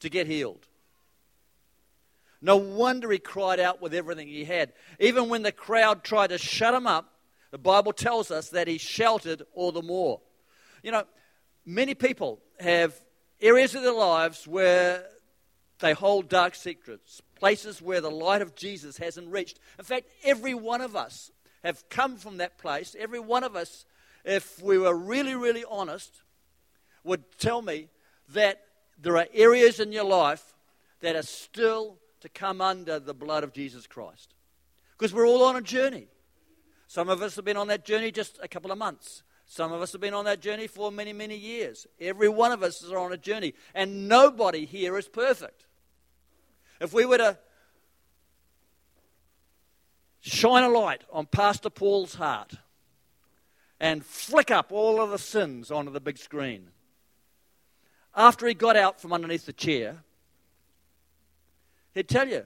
to 0.00 0.08
get 0.08 0.26
healed. 0.26 0.66
No 2.40 2.56
wonder 2.56 3.10
he 3.10 3.18
cried 3.18 3.58
out 3.58 3.82
with 3.82 3.94
everything 3.94 4.28
he 4.28 4.44
had. 4.44 4.72
Even 5.00 5.28
when 5.28 5.42
the 5.42 5.52
crowd 5.52 6.04
tried 6.04 6.28
to 6.28 6.38
shut 6.38 6.74
him 6.74 6.86
up, 6.86 7.12
the 7.50 7.58
Bible 7.58 7.92
tells 7.92 8.30
us 8.30 8.50
that 8.50 8.68
he 8.68 8.78
shouted 8.78 9.42
all 9.54 9.72
the 9.72 9.82
more. 9.82 10.20
You 10.82 10.92
know, 10.92 11.04
many 11.68 11.94
people 11.94 12.40
have 12.58 12.98
areas 13.40 13.74
of 13.74 13.82
their 13.82 13.92
lives 13.92 14.48
where 14.48 15.04
they 15.80 15.92
hold 15.92 16.28
dark 16.28 16.54
secrets, 16.54 17.20
places 17.36 17.82
where 17.82 18.00
the 18.00 18.10
light 18.10 18.42
of 18.42 18.56
Jesus 18.56 18.96
hasn't 18.96 19.30
reached. 19.30 19.60
In 19.78 19.84
fact, 19.84 20.08
every 20.24 20.54
one 20.54 20.80
of 20.80 20.96
us 20.96 21.30
have 21.62 21.88
come 21.90 22.16
from 22.16 22.38
that 22.38 22.56
place. 22.58 22.96
Every 22.98 23.20
one 23.20 23.44
of 23.44 23.54
us, 23.54 23.84
if 24.24 24.60
we 24.62 24.78
were 24.78 24.96
really, 24.96 25.34
really 25.34 25.64
honest, 25.68 26.22
would 27.04 27.22
tell 27.38 27.60
me 27.60 27.88
that 28.30 28.62
there 28.98 29.18
are 29.18 29.28
areas 29.34 29.78
in 29.78 29.92
your 29.92 30.04
life 30.04 30.54
that 31.00 31.16
are 31.16 31.22
still 31.22 31.98
to 32.20 32.28
come 32.30 32.60
under 32.60 32.98
the 32.98 33.14
blood 33.14 33.44
of 33.44 33.52
Jesus 33.52 33.86
Christ. 33.86 34.34
Because 34.96 35.12
we're 35.12 35.28
all 35.28 35.44
on 35.44 35.54
a 35.54 35.62
journey. 35.62 36.08
Some 36.88 37.10
of 37.10 37.20
us 37.20 37.36
have 37.36 37.44
been 37.44 37.58
on 37.58 37.68
that 37.68 37.84
journey 37.84 38.10
just 38.10 38.38
a 38.42 38.48
couple 38.48 38.72
of 38.72 38.78
months. 38.78 39.22
Some 39.50 39.72
of 39.72 39.80
us 39.80 39.92
have 39.92 40.00
been 40.02 40.12
on 40.12 40.26
that 40.26 40.42
journey 40.42 40.66
for 40.66 40.92
many, 40.92 41.14
many 41.14 41.34
years. 41.34 41.86
Every 41.98 42.28
one 42.28 42.52
of 42.52 42.62
us 42.62 42.82
is 42.82 42.92
on 42.92 43.12
a 43.12 43.16
journey, 43.16 43.54
and 43.74 44.06
nobody 44.06 44.66
here 44.66 44.98
is 44.98 45.08
perfect. 45.08 45.64
If 46.80 46.92
we 46.92 47.06
were 47.06 47.16
to 47.16 47.38
shine 50.20 50.64
a 50.64 50.68
light 50.68 51.02
on 51.10 51.24
Pastor 51.24 51.70
Paul's 51.70 52.16
heart 52.16 52.52
and 53.80 54.04
flick 54.04 54.50
up 54.50 54.70
all 54.70 55.00
of 55.00 55.10
the 55.10 55.18
sins 55.18 55.70
onto 55.70 55.90
the 55.90 56.00
big 56.00 56.18
screen, 56.18 56.68
after 58.14 58.46
he 58.46 58.52
got 58.52 58.76
out 58.76 59.00
from 59.00 59.14
underneath 59.14 59.46
the 59.46 59.54
chair, 59.54 60.04
he'd 61.94 62.08
tell 62.08 62.28
you, 62.28 62.44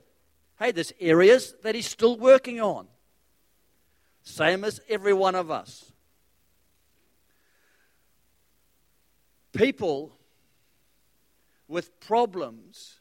hey, 0.60 0.70
there's 0.70 0.92
areas 1.00 1.56
that 1.64 1.74
he's 1.74 1.90
still 1.90 2.16
working 2.16 2.60
on. 2.60 2.86
Same 4.22 4.62
as 4.62 4.80
every 4.88 5.12
one 5.12 5.34
of 5.34 5.50
us. 5.50 5.91
People 9.52 10.12
with 11.68 12.00
problems 12.00 13.00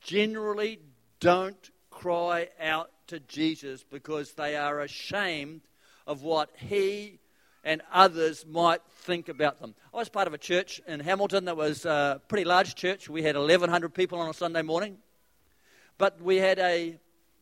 generally 0.00 0.80
don't 1.20 1.70
cry 1.90 2.48
out 2.60 2.90
to 3.08 3.20
Jesus 3.20 3.84
because 3.84 4.32
they 4.32 4.56
are 4.56 4.80
ashamed 4.80 5.60
of 6.06 6.22
what 6.22 6.50
he 6.56 7.20
and 7.64 7.80
others 7.92 8.44
might 8.44 8.80
think 9.02 9.28
about 9.28 9.60
them. 9.60 9.74
I 9.94 9.98
was 9.98 10.08
part 10.08 10.26
of 10.26 10.34
a 10.34 10.38
church 10.38 10.80
in 10.86 11.00
Hamilton 11.00 11.44
that 11.44 11.56
was 11.56 11.84
a 11.84 12.20
pretty 12.26 12.44
large 12.44 12.74
church. 12.74 13.08
We 13.08 13.22
had 13.22 13.36
1,100 13.36 13.94
people 13.94 14.18
on 14.18 14.28
a 14.28 14.34
Sunday 14.34 14.62
morning. 14.62 14.98
But 15.98 16.20
we 16.20 16.38
had 16.38 16.58
a 16.58 16.98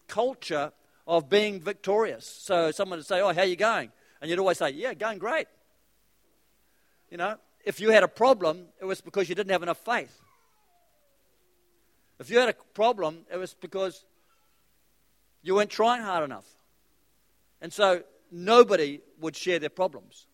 culture 0.09 0.73
of 1.07 1.29
being 1.31 1.61
victorious. 1.61 2.27
So 2.27 2.71
someone 2.71 2.99
would 2.99 3.07
say, 3.07 3.21
Oh, 3.21 3.33
how 3.33 3.43
you 3.43 3.57
going? 3.57 3.91
And 4.21 4.29
you'd 4.29 4.39
always 4.39 4.59
say, 4.59 4.71
Yeah, 4.71 4.93
going 4.93 5.19
great. 5.19 5.47
You 7.11 7.17
know, 7.17 7.37
if 7.65 7.81
you 7.81 7.91
had 7.91 8.03
a 8.03 8.09
problem, 8.09 8.67
it 8.81 8.85
was 8.85 9.01
because 9.01 9.29
you 9.29 9.35
didn't 9.35 9.53
have 9.53 9.63
enough 9.63 9.79
faith. 9.79 10.17
If 12.19 12.31
you 12.31 12.39
had 12.39 12.51
a 12.51 12.55
problem, 12.75 13.21
it 13.33 13.37
was 13.37 13.55
because 13.55 14.05
you 15.43 15.55
weren't 15.55 15.71
trying 15.71 16.03
hard 16.03 16.25
enough. 16.25 16.47
And 17.61 17.73
so 17.73 18.03
nobody 18.31 19.01
would 19.21 19.37
share 19.37 19.59
their 19.59 19.71
problems. 19.71 20.27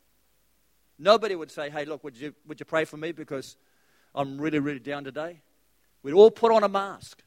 Nobody 0.99 1.37
would 1.37 1.51
say, 1.51 1.71
hey, 1.71 1.85
look, 1.85 2.03
would 2.05 2.17
you, 2.17 2.35
would 2.47 2.59
you 2.59 2.67
pray 2.67 2.85
for 2.85 2.97
me 2.97 3.13
because 3.13 3.57
I'm 4.15 4.41
really, 4.41 4.59
really 4.59 4.79
down 4.79 5.05
today? 5.05 5.41
We'd 6.03 6.15
all 6.15 6.31
put 6.31 6.53
on 6.53 6.65
a 6.65 6.69
mask. 6.69 7.23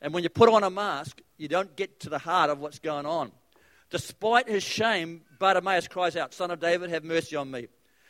And 0.00 0.12
when 0.12 0.22
you 0.22 0.28
put 0.28 0.48
on 0.48 0.62
a 0.62 0.70
mask, 0.70 1.20
you 1.36 1.48
don't 1.48 1.74
get 1.76 2.00
to 2.00 2.08
the 2.08 2.18
heart 2.18 2.50
of 2.50 2.58
what's 2.58 2.78
going 2.78 3.06
on. 3.06 3.32
Despite 3.90 4.48
his 4.48 4.62
shame, 4.62 5.22
Bartimaeus 5.38 5.88
cries 5.88 6.16
out, 6.16 6.34
Son 6.34 6.50
of 6.50 6.60
David, 6.60 6.90
have 6.90 7.04
mercy 7.04 7.36
on 7.36 7.50
me. 7.50 7.68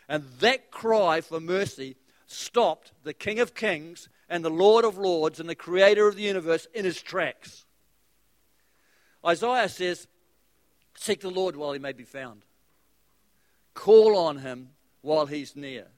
And 0.08 0.24
that 0.40 0.70
cry 0.70 1.20
for 1.20 1.40
mercy 1.40 1.96
stopped 2.26 2.92
the 3.02 3.14
King 3.14 3.40
of 3.40 3.54
Kings 3.54 4.08
and 4.28 4.44
the 4.44 4.50
Lord 4.50 4.84
of 4.84 4.98
Lords 4.98 5.40
and 5.40 5.48
the 5.48 5.54
Creator 5.54 6.08
of 6.08 6.16
the 6.16 6.22
universe 6.22 6.66
in 6.74 6.84
his 6.84 7.00
tracks. 7.00 7.64
Isaiah 9.24 9.68
says, 9.68 10.06
Seek 10.96 11.20
the 11.20 11.30
Lord 11.30 11.56
while 11.56 11.72
he 11.72 11.78
may 11.78 11.92
be 11.92 12.04
found, 12.04 12.42
call 13.74 14.16
on 14.16 14.38
him 14.38 14.70
while 15.00 15.26
he's 15.26 15.56
near. 15.56 15.88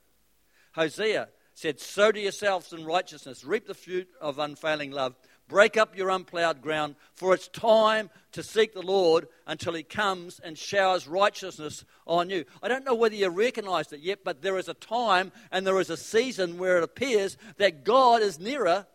Hosea 0.72 1.28
said, 1.54 1.80
Sow 1.80 2.12
to 2.12 2.20
yourselves 2.20 2.72
in 2.72 2.84
righteousness, 2.84 3.44
reap 3.44 3.66
the 3.66 3.75
fruit 3.75 4.08
of 4.20 4.38
unfailing 4.38 4.90
love. 4.90 5.16
Break 5.49 5.76
up 5.76 5.97
your 5.97 6.11
unplowed 6.11 6.61
ground, 6.61 6.97
for 7.15 7.33
it's 7.33 7.47
time 7.49 8.11
to 8.33 8.43
seek 8.43 8.75
the 8.75 8.83
Lord 8.83 9.28
until 9.47 9.75
He 9.75 9.85
comes 9.85 10.41
and 10.41 10.59
showers 10.59 11.06
righteousness 11.06 11.85
on 12.06 12.30
you. 12.30 12.45
I 12.63 12.69
don't 12.69 12.85
know 12.85 12.97
whether 12.97 13.15
you 13.15 13.28
recognized 13.28 13.93
it 13.93 14.00
yet, 14.00 14.21
but 14.25 14.43
there 14.43 14.59
is 14.59 14.69
a 14.69 14.75
time 14.75 15.30
and 15.52 15.65
there 15.65 15.78
is 15.80 15.91
a 15.91 15.97
season 15.97 16.59
where 16.59 16.78
it 16.78 16.85
appears 16.85 17.37
that 17.59 17.85
God 17.85 18.23
is 18.23 18.41
nearer 18.41 18.87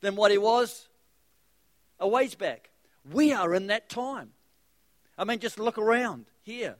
than 0.00 0.14
what 0.14 0.30
He 0.30 0.38
was 0.38 0.88
a 1.98 2.06
ways 2.06 2.34
back. 2.34 2.70
We 3.10 3.32
are 3.32 3.54
in 3.54 3.68
that 3.68 3.88
time. 3.88 4.30
I 5.16 5.24
mean, 5.24 5.38
just 5.38 5.58
look 5.58 5.78
around 5.78 6.26
here. 6.42 6.76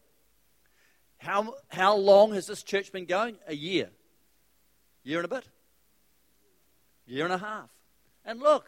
How, 1.19 1.55
how 1.69 1.97
long 1.97 2.35
has 2.35 2.47
this 2.47 2.63
church 2.63 2.93
been 2.93 3.07
going? 3.07 3.37
A 3.49 3.55
year. 3.55 3.91
Year 5.03 5.19
and 5.19 5.25
a 5.25 5.35
bit. 5.35 5.49
Year 7.07 7.25
and 7.25 7.35
a 7.35 7.39
half. 7.39 7.71
And 8.25 8.41
look, 8.41 8.67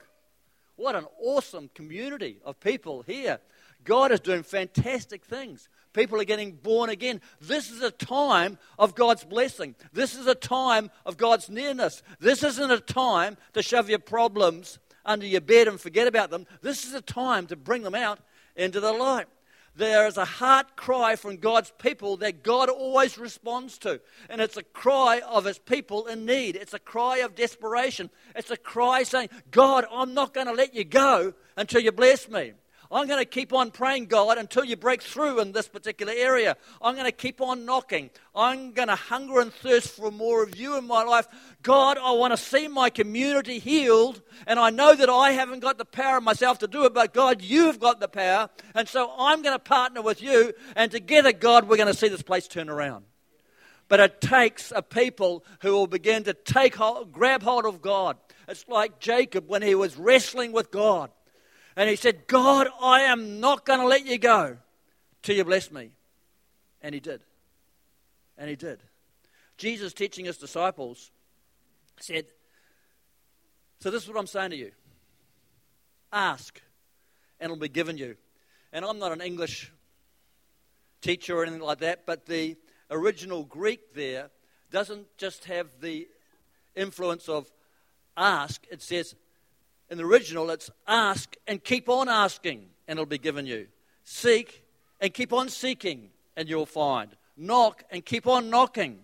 what 0.80 0.96
an 0.96 1.06
awesome 1.22 1.70
community 1.74 2.38
of 2.44 2.58
people 2.58 3.02
here. 3.02 3.38
God 3.84 4.12
is 4.12 4.20
doing 4.20 4.42
fantastic 4.42 5.24
things. 5.24 5.68
People 5.92 6.20
are 6.20 6.24
getting 6.24 6.52
born 6.52 6.90
again. 6.90 7.20
This 7.40 7.70
is 7.70 7.82
a 7.82 7.90
time 7.90 8.58
of 8.78 8.94
God's 8.94 9.24
blessing. 9.24 9.74
This 9.92 10.14
is 10.14 10.26
a 10.26 10.34
time 10.34 10.90
of 11.04 11.16
God's 11.16 11.50
nearness. 11.50 12.02
This 12.18 12.42
isn't 12.42 12.70
a 12.70 12.80
time 12.80 13.36
to 13.52 13.62
shove 13.62 13.90
your 13.90 13.98
problems 13.98 14.78
under 15.04 15.26
your 15.26 15.40
bed 15.40 15.68
and 15.68 15.80
forget 15.80 16.06
about 16.06 16.30
them. 16.30 16.46
This 16.62 16.84
is 16.84 16.94
a 16.94 17.00
time 17.00 17.46
to 17.48 17.56
bring 17.56 17.82
them 17.82 17.94
out 17.94 18.20
into 18.56 18.80
the 18.80 18.92
light 18.92 19.26
there 19.76 20.06
is 20.06 20.16
a 20.16 20.24
heart 20.24 20.76
cry 20.76 21.16
from 21.16 21.36
God's 21.36 21.72
people 21.78 22.16
that 22.18 22.42
God 22.42 22.68
always 22.68 23.16
responds 23.16 23.78
to. 23.78 24.00
And 24.28 24.40
it's 24.40 24.56
a 24.56 24.62
cry 24.62 25.20
of 25.20 25.44
his 25.44 25.58
people 25.58 26.06
in 26.06 26.26
need. 26.26 26.56
It's 26.56 26.74
a 26.74 26.78
cry 26.78 27.18
of 27.18 27.34
desperation. 27.34 28.10
It's 28.34 28.50
a 28.50 28.56
cry 28.56 29.04
saying, 29.04 29.30
God, 29.50 29.86
I'm 29.90 30.12
not 30.12 30.34
going 30.34 30.48
to 30.48 30.52
let 30.52 30.74
you 30.74 30.84
go 30.84 31.34
until 31.56 31.80
you 31.80 31.92
bless 31.92 32.28
me. 32.28 32.52
I'm 32.92 33.06
going 33.06 33.20
to 33.20 33.24
keep 33.24 33.52
on 33.52 33.70
praying, 33.70 34.06
God, 34.06 34.36
until 34.36 34.64
you 34.64 34.76
break 34.76 35.00
through 35.00 35.38
in 35.40 35.52
this 35.52 35.68
particular 35.68 36.12
area. 36.14 36.56
I'm 36.82 36.94
going 36.94 37.06
to 37.06 37.12
keep 37.12 37.40
on 37.40 37.64
knocking. 37.64 38.10
I'm 38.34 38.72
going 38.72 38.88
to 38.88 38.96
hunger 38.96 39.40
and 39.40 39.52
thirst 39.52 39.90
for 39.90 40.10
more 40.10 40.42
of 40.42 40.56
you 40.56 40.76
in 40.76 40.86
my 40.88 41.04
life. 41.04 41.28
God, 41.62 41.98
I 41.98 42.10
want 42.12 42.32
to 42.32 42.36
see 42.36 42.66
my 42.66 42.90
community 42.90 43.60
healed, 43.60 44.22
and 44.46 44.58
I 44.58 44.70
know 44.70 44.94
that 44.96 45.08
I 45.08 45.32
haven't 45.32 45.60
got 45.60 45.78
the 45.78 45.84
power 45.84 46.20
myself 46.20 46.58
to 46.60 46.66
do 46.66 46.84
it, 46.84 46.92
but 46.92 47.14
God, 47.14 47.42
you've 47.42 47.78
got 47.78 48.00
the 48.00 48.08
power. 48.08 48.50
And 48.74 48.88
so 48.88 49.12
I'm 49.16 49.42
going 49.42 49.54
to 49.54 49.60
partner 49.60 50.02
with 50.02 50.20
you, 50.20 50.52
and 50.74 50.90
together, 50.90 51.32
God, 51.32 51.68
we're 51.68 51.76
going 51.76 51.86
to 51.86 51.94
see 51.94 52.08
this 52.08 52.22
place 52.22 52.48
turn 52.48 52.68
around. 52.68 53.04
But 53.88 54.00
it 54.00 54.20
takes 54.20 54.72
a 54.74 54.82
people 54.82 55.44
who 55.62 55.72
will 55.72 55.86
begin 55.86 56.24
to 56.24 56.34
take 56.34 56.74
hold, 56.76 57.12
grab 57.12 57.42
hold 57.42 57.66
of 57.66 57.82
God. 57.82 58.16
It's 58.48 58.66
like 58.66 58.98
Jacob 58.98 59.48
when 59.48 59.62
he 59.62 59.76
was 59.76 59.96
wrestling 59.96 60.50
with 60.50 60.72
God. 60.72 61.10
And 61.80 61.88
he 61.88 61.96
said, 61.96 62.26
God, 62.26 62.68
I 62.82 63.04
am 63.04 63.40
not 63.40 63.64
going 63.64 63.80
to 63.80 63.86
let 63.86 64.04
you 64.04 64.18
go 64.18 64.58
till 65.22 65.34
you 65.34 65.46
bless 65.46 65.72
me. 65.72 65.92
And 66.82 66.94
he 66.94 67.00
did. 67.00 67.22
And 68.36 68.50
he 68.50 68.54
did. 68.54 68.82
Jesus, 69.56 69.94
teaching 69.94 70.26
his 70.26 70.36
disciples, 70.36 71.10
said, 71.98 72.26
So 73.80 73.90
this 73.90 74.02
is 74.02 74.10
what 74.10 74.18
I'm 74.18 74.26
saying 74.26 74.50
to 74.50 74.56
you 74.56 74.72
ask, 76.12 76.60
and 77.40 77.50
it'll 77.50 77.58
be 77.58 77.70
given 77.70 77.96
you. 77.96 78.16
And 78.74 78.84
I'm 78.84 78.98
not 78.98 79.12
an 79.12 79.22
English 79.22 79.72
teacher 81.00 81.38
or 81.38 81.44
anything 81.44 81.62
like 81.62 81.78
that, 81.78 82.04
but 82.04 82.26
the 82.26 82.58
original 82.90 83.44
Greek 83.44 83.94
there 83.94 84.28
doesn't 84.70 85.06
just 85.16 85.46
have 85.46 85.68
the 85.80 86.08
influence 86.76 87.26
of 87.26 87.50
ask, 88.18 88.66
it 88.70 88.82
says 88.82 89.14
in 89.90 89.98
the 89.98 90.04
original, 90.04 90.50
it's 90.50 90.70
ask 90.86 91.34
and 91.46 91.62
keep 91.62 91.88
on 91.88 92.08
asking, 92.08 92.66
and 92.86 92.98
it'll 92.98 93.06
be 93.06 93.18
given 93.18 93.44
you. 93.44 93.66
Seek 94.04 94.64
and 95.00 95.12
keep 95.12 95.32
on 95.32 95.48
seeking, 95.48 96.10
and 96.36 96.48
you'll 96.48 96.64
find. 96.64 97.10
Knock 97.36 97.82
and 97.90 98.04
keep 98.04 98.26
on 98.26 98.50
knocking. 98.50 99.00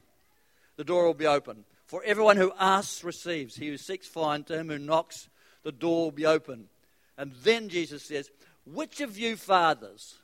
The 0.77 0.85
door 0.85 1.07
will 1.07 1.15
be 1.15 1.27
open. 1.27 1.65
For 1.87 2.03
everyone 2.05 2.37
who 2.37 2.53
asks 2.59 3.03
receives. 3.03 3.57
He 3.57 3.69
who 3.69 3.77
seeks 3.77 4.07
finds. 4.07 4.47
To 4.49 4.59
him 4.59 4.69
who 4.69 4.79
knocks, 4.79 5.29
the 5.65 5.73
door 5.73 6.05
will 6.05 6.13
be 6.13 6.27
open. 6.27 6.69
And 7.19 7.33
then 7.43 7.69
Jesus 7.69 8.05
says, 8.05 8.31
Which 8.65 9.01
of 9.01 9.19
you 9.19 9.37
fathers, 9.37 10.17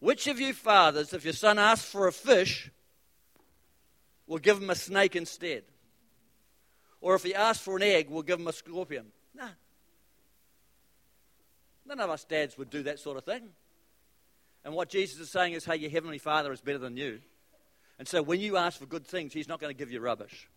which 0.00 0.26
of 0.26 0.40
you 0.40 0.54
fathers, 0.54 1.12
if 1.12 1.24
your 1.24 1.34
son 1.34 1.58
asks 1.58 1.90
for 1.90 2.06
a 2.06 2.12
fish, 2.12 2.70
will 4.26 4.38
give 4.38 4.62
him 4.62 4.70
a 4.70 4.74
snake 4.74 5.16
instead? 5.16 5.64
Or 7.00 7.14
if 7.14 7.22
he 7.22 7.34
asks 7.34 7.62
for 7.62 7.76
an 7.76 7.82
egg, 7.82 8.08
we'll 8.10 8.22
give 8.22 8.40
him 8.40 8.48
a 8.48 8.52
scorpion. 8.52 9.06
No. 9.34 9.48
None 11.86 12.00
of 12.00 12.10
us 12.10 12.24
dads 12.24 12.58
would 12.58 12.70
do 12.70 12.82
that 12.84 12.98
sort 12.98 13.16
of 13.16 13.24
thing. 13.24 13.48
And 14.64 14.74
what 14.74 14.88
Jesus 14.88 15.18
is 15.20 15.30
saying 15.30 15.54
is, 15.54 15.64
hey, 15.64 15.76
your 15.76 15.90
heavenly 15.90 16.18
Father 16.18 16.52
is 16.52 16.60
better 16.60 16.78
than 16.78 16.96
you. 16.96 17.20
And 17.98 18.06
so 18.06 18.22
when 18.22 18.40
you 18.40 18.56
ask 18.56 18.78
for 18.78 18.86
good 18.86 19.06
things, 19.06 19.32
he's 19.32 19.48
not 19.48 19.60
going 19.60 19.74
to 19.74 19.78
give 19.78 19.90
you 19.90 20.00
rubbish. 20.00 20.48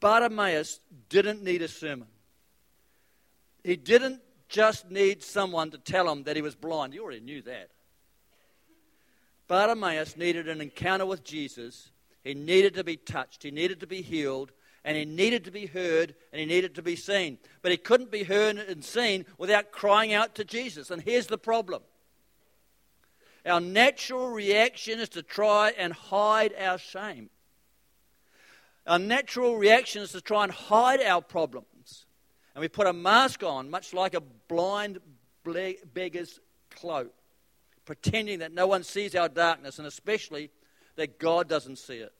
Bartimaeus 0.00 0.80
didn't 1.08 1.42
need 1.42 1.62
a 1.62 1.68
sermon. 1.68 2.08
He 3.64 3.76
didn't 3.76 4.20
just 4.48 4.90
need 4.90 5.22
someone 5.22 5.70
to 5.70 5.78
tell 5.78 6.10
him 6.10 6.24
that 6.24 6.36
he 6.36 6.42
was 6.42 6.54
blind. 6.54 6.92
He 6.92 7.00
already 7.00 7.20
knew 7.20 7.42
that. 7.42 7.70
Bartimaeus 9.48 10.16
needed 10.16 10.48
an 10.48 10.60
encounter 10.60 11.06
with 11.06 11.24
Jesus. 11.24 11.90
He 12.22 12.34
needed 12.34 12.74
to 12.74 12.84
be 12.84 12.96
touched. 12.96 13.42
He 13.42 13.50
needed 13.50 13.80
to 13.80 13.86
be 13.86 14.02
healed 14.02 14.52
and 14.84 14.96
he 14.96 15.04
needed 15.04 15.44
to 15.44 15.50
be 15.50 15.66
heard 15.66 16.14
and 16.32 16.40
he 16.40 16.46
needed 16.46 16.74
to 16.74 16.82
be 16.82 16.96
seen. 16.96 17.38
But 17.62 17.70
he 17.70 17.76
couldn't 17.76 18.10
be 18.10 18.24
heard 18.24 18.56
and 18.56 18.84
seen 18.84 19.24
without 19.38 19.70
crying 19.72 20.12
out 20.12 20.34
to 20.36 20.44
Jesus. 20.44 20.90
And 20.90 21.02
here's 21.02 21.28
the 21.28 21.38
problem 21.38 21.82
our 23.44 23.60
natural 23.60 24.28
reaction 24.28 25.00
is 25.00 25.08
to 25.10 25.22
try 25.22 25.72
and 25.76 25.92
hide 25.92 26.54
our 26.58 26.78
shame. 26.78 27.30
Our 28.86 28.98
natural 28.98 29.56
reaction 29.56 30.02
is 30.02 30.12
to 30.12 30.20
try 30.20 30.44
and 30.44 30.52
hide 30.52 31.02
our 31.02 31.22
problems. 31.22 32.06
And 32.54 32.60
we 32.60 32.68
put 32.68 32.86
a 32.86 32.92
mask 32.92 33.42
on, 33.42 33.70
much 33.70 33.94
like 33.94 34.14
a 34.14 34.20
blind 34.20 34.98
beggar's 35.94 36.38
cloak, 36.70 37.12
pretending 37.84 38.40
that 38.40 38.52
no 38.52 38.66
one 38.66 38.82
sees 38.82 39.14
our 39.14 39.28
darkness, 39.28 39.78
and 39.78 39.86
especially 39.86 40.50
that 40.96 41.18
God 41.18 41.48
doesn't 41.48 41.78
see 41.78 41.96
it. 41.96 42.12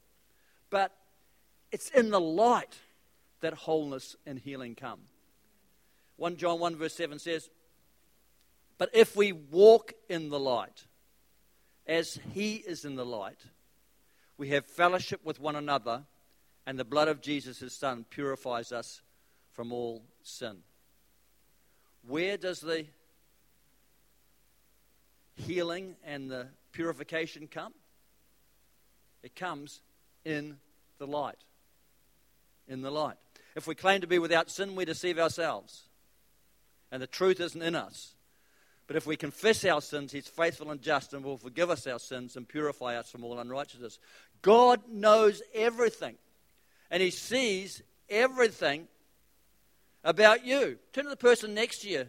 But 0.71 0.93
it's 1.73 1.89
in 1.91 2.11
the 2.11 2.21
light 2.21 2.79
that 3.41 3.55
wholeness 3.55 4.15
and 4.27 4.39
healing 4.39 4.75
come. 4.75 5.01
1 6.17 6.37
John 6.37 6.61
1, 6.61 6.77
verse 6.77 6.95
7 6.95 7.19
says, 7.19 7.49
But 8.79 8.91
if 8.93 9.17
we 9.17 9.33
walk 9.33 9.95
in 10.09 10.29
the 10.29 10.39
light, 10.39 10.85
as 11.87 12.21
he 12.33 12.57
is 12.57 12.85
in 12.85 12.95
the 12.95 13.07
light, 13.07 13.41
we 14.37 14.51
have 14.51 14.67
fellowship 14.67 15.21
with 15.25 15.41
one 15.41 15.57
another, 15.57 16.05
and 16.67 16.79
the 16.79 16.85
blood 16.85 17.09
of 17.09 17.23
Jesus, 17.23 17.59
his 17.59 17.73
Son, 17.73 18.05
purifies 18.09 18.71
us 18.71 19.01
from 19.53 19.73
all 19.73 20.03
sin. 20.23 20.59
Where 22.07 22.37
does 22.37 22.61
the 22.61 22.87
healing 25.35 25.97
and 26.05 26.31
the 26.31 26.49
purification 26.73 27.49
come? 27.49 27.73
It 29.23 29.35
comes 29.35 29.81
in 30.25 30.59
the 30.99 31.07
light 31.07 31.43
in 32.69 32.83
the 32.83 32.91
light. 32.91 33.17
If 33.55 33.67
we 33.67 33.75
claim 33.75 34.01
to 34.01 34.07
be 34.07 34.19
without 34.19 34.51
sin, 34.51 34.75
we 34.75 34.85
deceive 34.85 35.19
ourselves, 35.19 35.83
and 36.91 37.03
the 37.03 37.07
truth 37.07 37.41
isn't 37.41 37.63
in 37.63 37.75
us. 37.75 38.15
But 38.87 38.97
if 38.97 39.07
we 39.07 39.17
confess 39.17 39.65
our 39.65 39.81
sins, 39.81 40.13
He's 40.13 40.29
faithful 40.29 40.71
and 40.71 40.83
just 40.83 41.15
and 41.15 41.25
will 41.25 41.39
forgive 41.39 41.71
us 41.71 41.87
our 41.87 41.99
sins 41.99 42.37
and 42.37 42.49
purify 42.49 42.97
us 42.97 43.11
from 43.11 43.25
all 43.25 43.39
unrighteousness. 43.39 43.99
God 44.43 44.81
knows 44.91 45.43
everything, 45.55 46.17
and 46.91 47.03
He 47.03 47.11
sees 47.11 47.83
everything 48.09 48.89
about 50.05 50.45
you. 50.45 50.79
Turn 50.93 51.05
to 51.05 51.11
the 51.11 51.17
person 51.17 51.55
next 51.55 51.83
to 51.83 51.89
you 51.89 52.07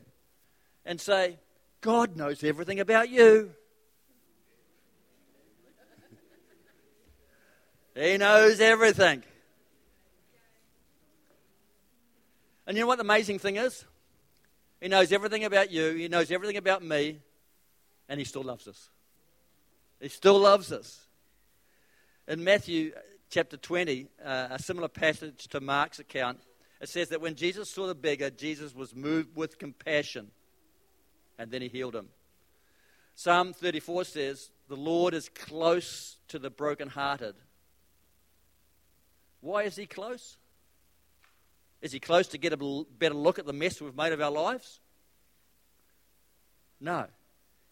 and 0.86 1.00
say, 1.00 1.38
God 1.82 2.16
knows 2.16 2.44
everything 2.44 2.80
about 2.80 3.10
you. 3.10 3.52
he 7.96 8.18
knows 8.18 8.60
everything. 8.60 9.24
And 12.66 12.78
you 12.78 12.84
know 12.84 12.88
what 12.88 12.98
the 12.98 13.04
amazing 13.04 13.40
thing 13.40 13.58
is? 13.58 13.86
He 14.80 14.88
knows 14.88 15.12
everything 15.12 15.46
about 15.46 15.72
you, 15.72 15.94
He 15.94 16.08
knows 16.08 16.32
everything 16.32 16.58
about 16.58 16.84
me, 16.84 17.20
and 18.10 18.20
He 18.20 18.26
still 18.26 18.44
loves 18.44 18.68
us. 18.68 18.90
He 20.00 20.10
still 20.10 20.40
loves 20.40 20.72
us. 20.72 21.08
In 22.28 22.44
Matthew 22.44 22.94
chapter 23.30 23.58
20, 23.58 24.08
uh, 24.24 24.48
a 24.52 24.60
similar 24.60 24.88
passage 24.88 25.48
to 25.48 25.60
Mark's 25.60 26.00
account, 26.00 26.40
it 26.82 26.90
says 26.90 27.10
that 27.10 27.22
when 27.22 27.36
Jesus 27.36 27.70
saw 27.70 27.88
the 27.88 27.96
beggar, 27.96 28.30
Jesus 28.30 28.76
was 28.76 28.94
moved 28.94 29.36
with 29.36 29.58
compassion, 29.58 30.32
and 31.40 31.50
then 31.50 31.62
He 31.62 31.70
healed 31.70 31.96
him. 31.96 32.10
Psalm 33.16 33.54
34 33.54 34.06
says, 34.06 34.52
The 34.68 34.76
Lord 34.76 35.14
is 35.14 35.30
close 35.30 36.18
to 36.30 36.40
the 36.40 36.50
brokenhearted. 36.50 37.36
Why 39.40 39.64
is 39.64 39.76
He 39.76 39.86
close? 39.86 40.38
Is 41.84 41.92
he 41.92 42.00
close 42.00 42.28
to 42.30 42.38
get 42.38 42.54
a 42.54 42.86
better 42.98 43.14
look 43.14 43.38
at 43.40 43.46
the 43.46 43.52
mess 43.52 43.82
we've 43.82 43.94
made 43.94 44.14
of 44.14 44.22
our 44.22 44.32
lives? 44.32 44.80
No. 46.80 47.08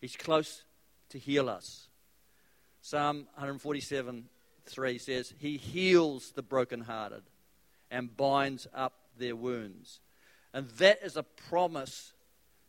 He's 0.02 0.18
close 0.18 0.64
to 1.12 1.18
heal 1.18 1.48
us. 1.48 1.88
Psalm 2.82 3.28
147 3.36 4.28
3 4.66 4.98
says, 4.98 5.34
He 5.40 5.56
heals 5.56 6.34
the 6.34 6.44
brokenhearted 6.44 7.24
and 7.90 8.16
binds 8.16 8.68
up 8.74 8.94
their 9.18 9.36
wounds. 9.36 10.02
And 10.54 10.68
that 10.72 11.00
is 11.02 11.16
a 11.16 11.24
promise 11.24 12.12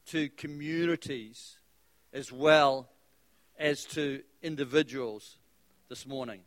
to 0.07 0.29
communities 0.29 1.57
as 2.13 2.31
well 2.31 2.89
as 3.59 3.85
to 3.87 4.23
individuals 4.43 5.39
this 5.89 6.07
morning. 6.07 6.43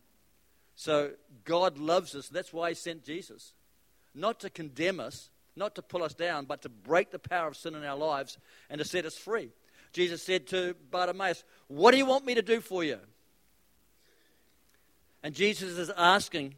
So 0.76 1.12
God 1.44 1.78
loves 1.78 2.16
us. 2.16 2.30
That's 2.30 2.54
why 2.54 2.70
He 2.70 2.76
sent 2.76 3.04
Jesus 3.04 3.55
not 4.16 4.40
to 4.40 4.50
condemn 4.50 5.00
us, 5.00 5.30
not 5.56 5.76
to 5.76 5.82
pull 5.82 6.04
us 6.04 6.14
down, 6.14 6.46
but 6.46 6.62
to 6.64 6.70
break 6.70 7.12
the 7.12 7.20
power 7.20 7.48
of 7.48 7.58
sin 7.58 7.76
in 7.76 7.84
our 7.84 7.98
lives 7.98 8.38
and 8.70 8.80
to 8.80 8.86
set 8.86 9.06
us 9.06 9.18
free. 9.18 9.52
Jesus 9.94 10.24
said 10.24 10.48
to 10.48 10.76
Bartimaeus, 10.92 11.44
What 11.68 11.92
do 11.92 11.98
you 11.98 12.06
want 12.06 12.26
me 12.26 12.36
to 12.36 12.42
do 12.42 12.60
for 12.62 12.84
you? 12.84 13.00
And 15.24 15.34
Jesus 15.34 15.78
is 15.78 15.92
asking 15.96 16.56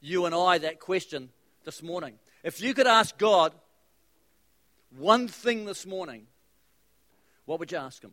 you 0.00 0.26
and 0.26 0.34
I 0.34 0.58
that 0.58 0.80
question 0.80 1.30
this 1.64 1.82
morning. 1.82 2.14
If 2.42 2.60
you 2.60 2.74
could 2.74 2.86
ask 2.86 3.16
God 3.16 3.54
one 4.96 5.28
thing 5.28 5.64
this 5.64 5.86
morning, 5.86 6.26
what 7.46 7.58
would 7.58 7.72
you 7.72 7.78
ask 7.78 8.02
Him? 8.02 8.12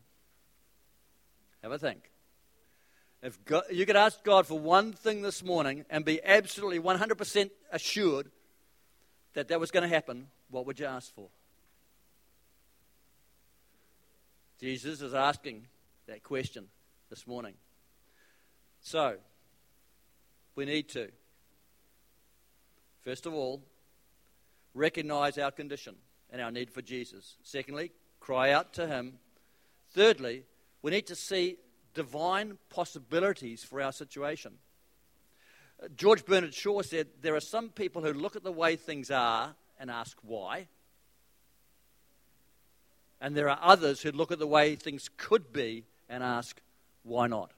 Have 1.61 1.71
a 1.71 1.77
think. 1.77 2.09
If 3.21 3.43
God, 3.45 3.63
you 3.71 3.85
could 3.85 3.95
ask 3.95 4.23
God 4.23 4.47
for 4.47 4.57
one 4.57 4.93
thing 4.93 5.21
this 5.21 5.43
morning 5.43 5.85
and 5.89 6.03
be 6.03 6.23
absolutely 6.23 6.79
100% 6.79 7.51
assured 7.71 8.31
that 9.33 9.47
that 9.47 9.59
was 9.59 9.71
going 9.71 9.83
to 9.83 9.93
happen, 9.93 10.27
what 10.49 10.65
would 10.65 10.79
you 10.79 10.85
ask 10.85 11.13
for? 11.13 11.29
Jesus 14.59 15.01
is 15.01 15.13
asking 15.13 15.65
that 16.07 16.23
question 16.23 16.67
this 17.09 17.25
morning. 17.25 17.55
So, 18.81 19.15
we 20.55 20.65
need 20.65 20.89
to, 20.89 21.09
first 23.03 23.25
of 23.25 23.33
all, 23.33 23.63
recognize 24.73 25.37
our 25.37 25.51
condition 25.51 25.95
and 26.29 26.41
our 26.41 26.51
need 26.51 26.69
for 26.69 26.81
Jesus. 26.81 27.37
Secondly, 27.43 27.91
cry 28.19 28.51
out 28.51 28.73
to 28.73 28.87
Him. 28.87 29.13
Thirdly, 29.91 30.43
we 30.81 30.91
need 30.91 31.07
to 31.07 31.15
see 31.15 31.57
divine 31.93 32.57
possibilities 32.69 33.63
for 33.63 33.81
our 33.81 33.91
situation. 33.91 34.53
George 35.95 36.25
Bernard 36.25 36.53
Shaw 36.53 36.81
said 36.81 37.07
there 37.21 37.35
are 37.35 37.41
some 37.41 37.69
people 37.69 38.03
who 38.03 38.13
look 38.13 38.35
at 38.35 38.43
the 38.43 38.51
way 38.51 38.75
things 38.75 39.09
are 39.09 39.55
and 39.79 39.89
ask 39.89 40.17
why. 40.21 40.67
And 43.19 43.35
there 43.35 43.49
are 43.49 43.59
others 43.61 44.01
who 44.01 44.11
look 44.11 44.31
at 44.31 44.39
the 44.39 44.47
way 44.47 44.75
things 44.75 45.09
could 45.17 45.51
be 45.51 45.85
and 46.09 46.23
ask, 46.23 46.59
why 47.03 47.27
not? 47.27 47.51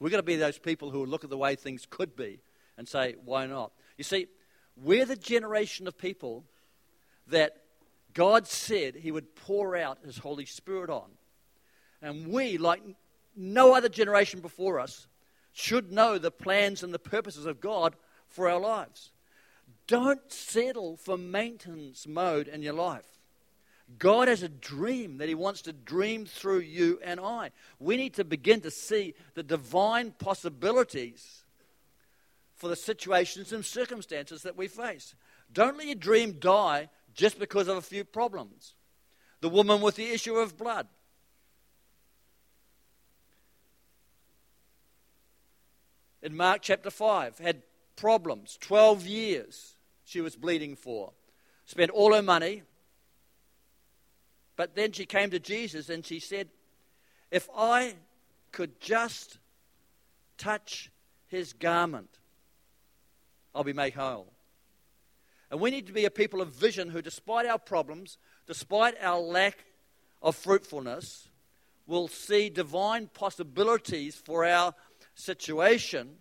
We're 0.00 0.10
going 0.10 0.20
to 0.20 0.26
be 0.26 0.36
those 0.36 0.58
people 0.58 0.90
who 0.90 1.04
look 1.04 1.24
at 1.24 1.30
the 1.30 1.38
way 1.38 1.56
things 1.56 1.86
could 1.88 2.14
be 2.14 2.40
and 2.76 2.88
say, 2.88 3.16
why 3.24 3.46
not? 3.46 3.72
You 3.96 4.04
see, 4.04 4.28
we're 4.76 5.06
the 5.06 5.16
generation 5.16 5.88
of 5.88 5.98
people 5.98 6.44
that 7.28 7.56
God 8.14 8.46
said 8.46 8.94
He 8.94 9.10
would 9.10 9.34
pour 9.34 9.76
out 9.76 9.98
His 10.04 10.18
Holy 10.18 10.46
Spirit 10.46 10.88
on. 10.90 11.10
And 12.00 12.28
we, 12.28 12.58
like 12.58 12.82
no 13.36 13.74
other 13.74 13.88
generation 13.88 14.40
before 14.40 14.78
us, 14.80 15.06
should 15.52 15.92
know 15.92 16.18
the 16.18 16.30
plans 16.30 16.82
and 16.82 16.92
the 16.92 16.98
purposes 16.98 17.46
of 17.46 17.60
God 17.60 17.96
for 18.28 18.48
our 18.48 18.60
lives. 18.60 19.10
Don't 19.86 20.30
settle 20.30 20.96
for 20.96 21.16
maintenance 21.16 22.06
mode 22.06 22.46
in 22.46 22.62
your 22.62 22.74
life. 22.74 23.06
God 23.98 24.28
has 24.28 24.42
a 24.42 24.48
dream 24.48 25.18
that 25.18 25.28
He 25.28 25.34
wants 25.34 25.62
to 25.62 25.72
dream 25.72 26.26
through 26.26 26.60
you 26.60 27.00
and 27.02 27.18
I. 27.18 27.52
We 27.78 27.96
need 27.96 28.14
to 28.14 28.24
begin 28.24 28.60
to 28.60 28.70
see 28.70 29.14
the 29.34 29.42
divine 29.42 30.12
possibilities 30.12 31.44
for 32.54 32.68
the 32.68 32.76
situations 32.76 33.52
and 33.52 33.64
circumstances 33.64 34.42
that 34.42 34.56
we 34.56 34.68
face. 34.68 35.14
Don't 35.52 35.78
let 35.78 35.86
your 35.86 35.94
dream 35.94 36.36
die 36.38 36.90
just 37.14 37.38
because 37.38 37.68
of 37.68 37.76
a 37.76 37.82
few 37.82 38.04
problems. 38.04 38.74
The 39.40 39.48
woman 39.48 39.80
with 39.80 39.96
the 39.96 40.10
issue 40.10 40.34
of 40.34 40.58
blood. 40.58 40.86
In 46.22 46.36
Mark 46.36 46.62
chapter 46.62 46.90
5 46.90 47.38
had 47.38 47.62
problems. 47.96 48.58
12 48.60 49.06
years 49.06 49.74
she 50.04 50.20
was 50.20 50.36
bleeding 50.36 50.76
for. 50.76 51.12
Spent 51.66 51.90
all 51.90 52.14
her 52.14 52.22
money. 52.22 52.62
But 54.56 54.74
then 54.74 54.92
she 54.92 55.06
came 55.06 55.30
to 55.30 55.38
Jesus 55.38 55.88
and 55.88 56.04
she 56.04 56.18
said, 56.18 56.48
If 57.30 57.48
I 57.56 57.94
could 58.52 58.80
just 58.80 59.38
touch 60.36 60.90
his 61.26 61.52
garment, 61.52 62.18
I'll 63.54 63.64
be 63.64 63.72
made 63.72 63.94
whole. 63.94 64.32
And 65.50 65.60
we 65.60 65.70
need 65.70 65.86
to 65.86 65.92
be 65.92 66.04
a 66.04 66.10
people 66.10 66.40
of 66.40 66.48
vision 66.48 66.90
who, 66.90 67.00
despite 67.00 67.46
our 67.46 67.58
problems, 67.58 68.18
despite 68.46 68.94
our 69.00 69.18
lack 69.18 69.64
of 70.20 70.36
fruitfulness, 70.36 71.28
will 71.86 72.08
see 72.08 72.50
divine 72.50 73.08
possibilities 73.08 74.14
for 74.14 74.44
our 74.44 74.74
situation 75.18 76.16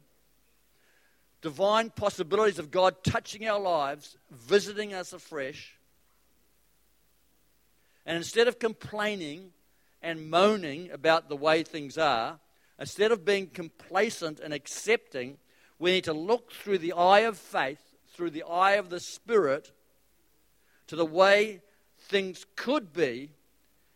divine 1.42 1.90
possibilities 1.90 2.60
of 2.60 2.72
God 2.72 3.04
touching 3.04 3.48
our 3.48 3.60
lives, 3.60 4.18
visiting 4.32 4.94
us 4.94 5.14
afresh. 5.14 5.78
And 8.06 8.18
instead 8.18 8.48
of 8.48 8.60
complaining 8.60 9.52
and 10.02 10.30
moaning 10.30 10.92
about 10.92 11.30
the 11.30 11.36
way 11.36 11.64
things 11.64 11.98
are, 11.98 12.40
instead 12.80 13.12
of 13.12 13.26
being 13.26 13.48
complacent 13.48 14.40
and 14.40 14.54
accepting, 14.54 15.38
we 15.80 15.92
need 15.92 16.06
to 16.06 16.14
look 16.14 16.52
through 16.52 16.80
the 16.80 16.94
eye 16.94 17.22
of 17.22 17.38
faith, 17.38 17.82
through 18.14 18.32
the 18.32 18.44
eye 18.44 18.74
of 18.74 18.90
the 18.90 19.00
Spirit, 19.00 19.72
to 20.88 20.96
the 20.96 21.06
way 21.06 21.62
things 22.00 22.46
could 22.56 22.94
be 22.94 23.30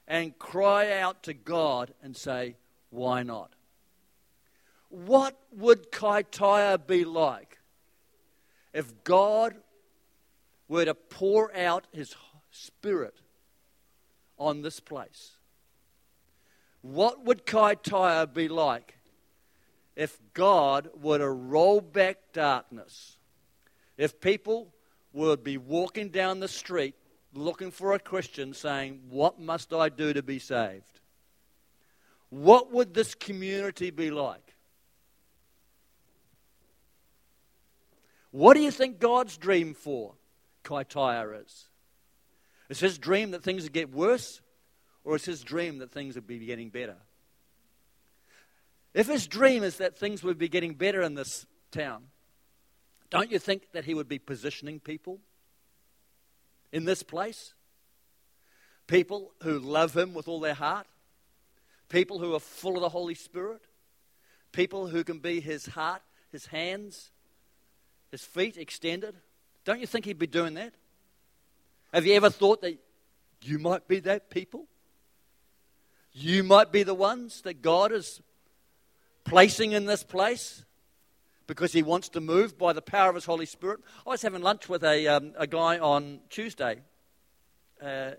and 0.07 0.37
cry 0.37 0.99
out 0.99 1.23
to 1.23 1.33
God 1.33 1.93
and 2.03 2.15
say, 2.15 2.55
Why 2.89 3.23
not? 3.23 3.51
What 4.91 5.37
would 5.53 5.89
Kaitaia 5.89 6.85
be 6.85 7.05
like 7.05 7.59
if 8.73 9.03
God 9.05 9.55
were 10.67 10.83
to 10.83 10.93
pour 10.93 11.55
out 11.55 11.87
his 11.93 12.13
spirit 12.51 13.15
on 14.37 14.61
this 14.61 14.81
place? 14.81 15.31
What 16.81 17.23
would 17.25 17.45
Kaitaia 17.45 18.31
be 18.33 18.49
like 18.49 18.97
if 19.95 20.19
God 20.33 20.89
were 21.01 21.19
to 21.19 21.29
roll 21.29 21.79
back 21.79 22.17
darkness? 22.33 23.15
If 23.97 24.19
people 24.19 24.73
would 25.13 25.41
be 25.41 25.57
walking 25.57 26.09
down 26.09 26.41
the 26.41 26.49
street 26.49 26.95
looking 27.33 27.71
for 27.71 27.93
a 27.93 27.99
Christian 27.99 28.53
saying, 28.53 28.99
What 29.09 29.39
must 29.39 29.73
I 29.73 29.87
do 29.87 30.11
to 30.11 30.21
be 30.21 30.39
saved? 30.39 30.99
What 32.29 32.73
would 32.73 32.93
this 32.93 33.15
community 33.15 33.89
be 33.89 34.11
like? 34.11 34.50
What 38.31 38.55
do 38.55 38.61
you 38.61 38.71
think 38.71 38.99
God's 38.99 39.37
dream 39.37 39.73
for 39.73 40.15
Kaitaia 40.63 41.43
is? 41.43 41.67
Is 42.69 42.79
his 42.79 42.97
dream 42.97 43.31
that 43.31 43.43
things 43.43 43.63
would 43.63 43.73
get 43.73 43.93
worse, 43.93 44.41
or 45.03 45.15
is 45.15 45.25
his 45.25 45.43
dream 45.43 45.79
that 45.79 45.91
things 45.91 46.15
would 46.15 46.27
be 46.27 46.39
getting 46.39 46.69
better? 46.69 46.95
If 48.93 49.07
his 49.07 49.27
dream 49.27 49.63
is 49.63 49.77
that 49.77 49.97
things 49.97 50.23
would 50.23 50.37
be 50.37 50.49
getting 50.49 50.75
better 50.75 51.01
in 51.01 51.15
this 51.15 51.45
town, 51.71 52.05
don't 53.09 53.31
you 53.31 53.39
think 53.39 53.71
that 53.73 53.85
he 53.85 53.93
would 53.93 54.07
be 54.07 54.19
positioning 54.19 54.79
people 54.79 55.19
in 56.71 56.85
this 56.85 57.03
place? 57.03 57.53
People 58.87 59.33
who 59.43 59.59
love 59.59 59.95
him 59.95 60.13
with 60.13 60.29
all 60.29 60.39
their 60.39 60.53
heart, 60.53 60.87
people 61.89 62.19
who 62.19 62.33
are 62.33 62.39
full 62.39 62.75
of 62.75 62.81
the 62.81 62.89
Holy 62.89 63.15
Spirit, 63.15 63.61
people 64.53 64.87
who 64.87 65.03
can 65.03 65.19
be 65.19 65.41
his 65.41 65.65
heart, 65.65 66.01
his 66.31 66.45
hands, 66.45 67.11
his 68.11 68.23
feet 68.23 68.57
extended. 68.57 69.15
Don't 69.63 69.79
you 69.79 69.87
think 69.87 70.05
he'd 70.05 70.19
be 70.19 70.27
doing 70.27 70.53
that? 70.55 70.73
Have 71.93 72.05
you 72.05 72.13
ever 72.13 72.29
thought 72.29 72.61
that 72.61 72.77
you 73.41 73.57
might 73.57 73.87
be 73.87 73.99
that 74.01 74.29
people? 74.29 74.67
You 76.13 76.43
might 76.43 76.71
be 76.71 76.83
the 76.83 76.93
ones 76.93 77.41
that 77.41 77.61
God 77.61 77.91
is 77.91 78.21
placing 79.23 79.71
in 79.71 79.85
this 79.85 80.03
place 80.03 80.65
because 81.47 81.73
he 81.73 81.83
wants 81.83 82.09
to 82.09 82.21
move 82.21 82.57
by 82.57 82.73
the 82.73 82.81
power 82.81 83.09
of 83.09 83.15
his 83.15 83.25
Holy 83.25 83.45
Spirit. 83.45 83.79
I 84.05 84.11
was 84.11 84.21
having 84.21 84.41
lunch 84.41 84.69
with 84.69 84.83
a, 84.83 85.07
um, 85.07 85.33
a 85.37 85.47
guy 85.47 85.79
on 85.79 86.19
Tuesday 86.29 86.81
uh, 87.81 88.11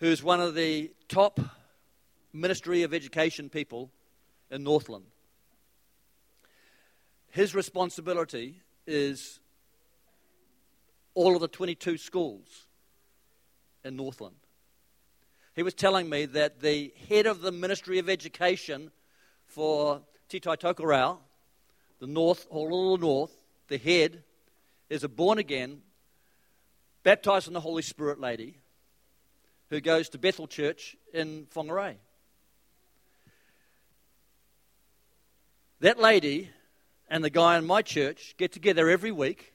who's 0.00 0.22
one 0.22 0.40
of 0.40 0.54
the 0.54 0.92
top 1.08 1.40
Ministry 2.32 2.82
of 2.82 2.92
Education 2.92 3.48
people 3.48 3.90
in 4.50 4.64
Northland. 4.64 5.04
His 7.30 7.54
responsibility 7.54 8.62
is 8.86 9.40
all 11.14 11.34
of 11.34 11.40
the 11.40 11.48
22 11.48 11.96
schools 11.96 12.66
in 13.84 13.96
Northland. 13.96 14.36
He 15.54 15.62
was 15.62 15.74
telling 15.74 16.08
me 16.08 16.26
that 16.26 16.60
the 16.60 16.92
head 17.08 17.26
of 17.26 17.40
the 17.40 17.52
Ministry 17.52 17.98
of 17.98 18.08
Education 18.08 18.90
for 19.46 20.02
Te 20.28 20.40
Tai 20.40 20.56
Tokerau, 20.56 21.18
the 22.00 22.06
north, 22.06 22.48
the 22.50 22.98
north, 23.00 23.32
the 23.68 23.78
head, 23.78 24.24
is 24.90 25.04
a 25.04 25.08
born 25.08 25.38
again, 25.38 25.82
baptized 27.04 27.46
in 27.46 27.54
the 27.54 27.60
Holy 27.60 27.82
Spirit 27.82 28.18
lady 28.18 28.58
who 29.70 29.80
goes 29.80 30.08
to 30.08 30.18
Bethel 30.18 30.46
Church 30.46 30.96
in 31.12 31.46
Whangarei. 31.54 31.94
That 35.80 35.98
lady 35.98 36.50
and 37.14 37.22
the 37.22 37.30
guy 37.30 37.56
in 37.56 37.64
my 37.64 37.80
church 37.80 38.34
get 38.38 38.50
together 38.50 38.90
every 38.90 39.12
week 39.12 39.54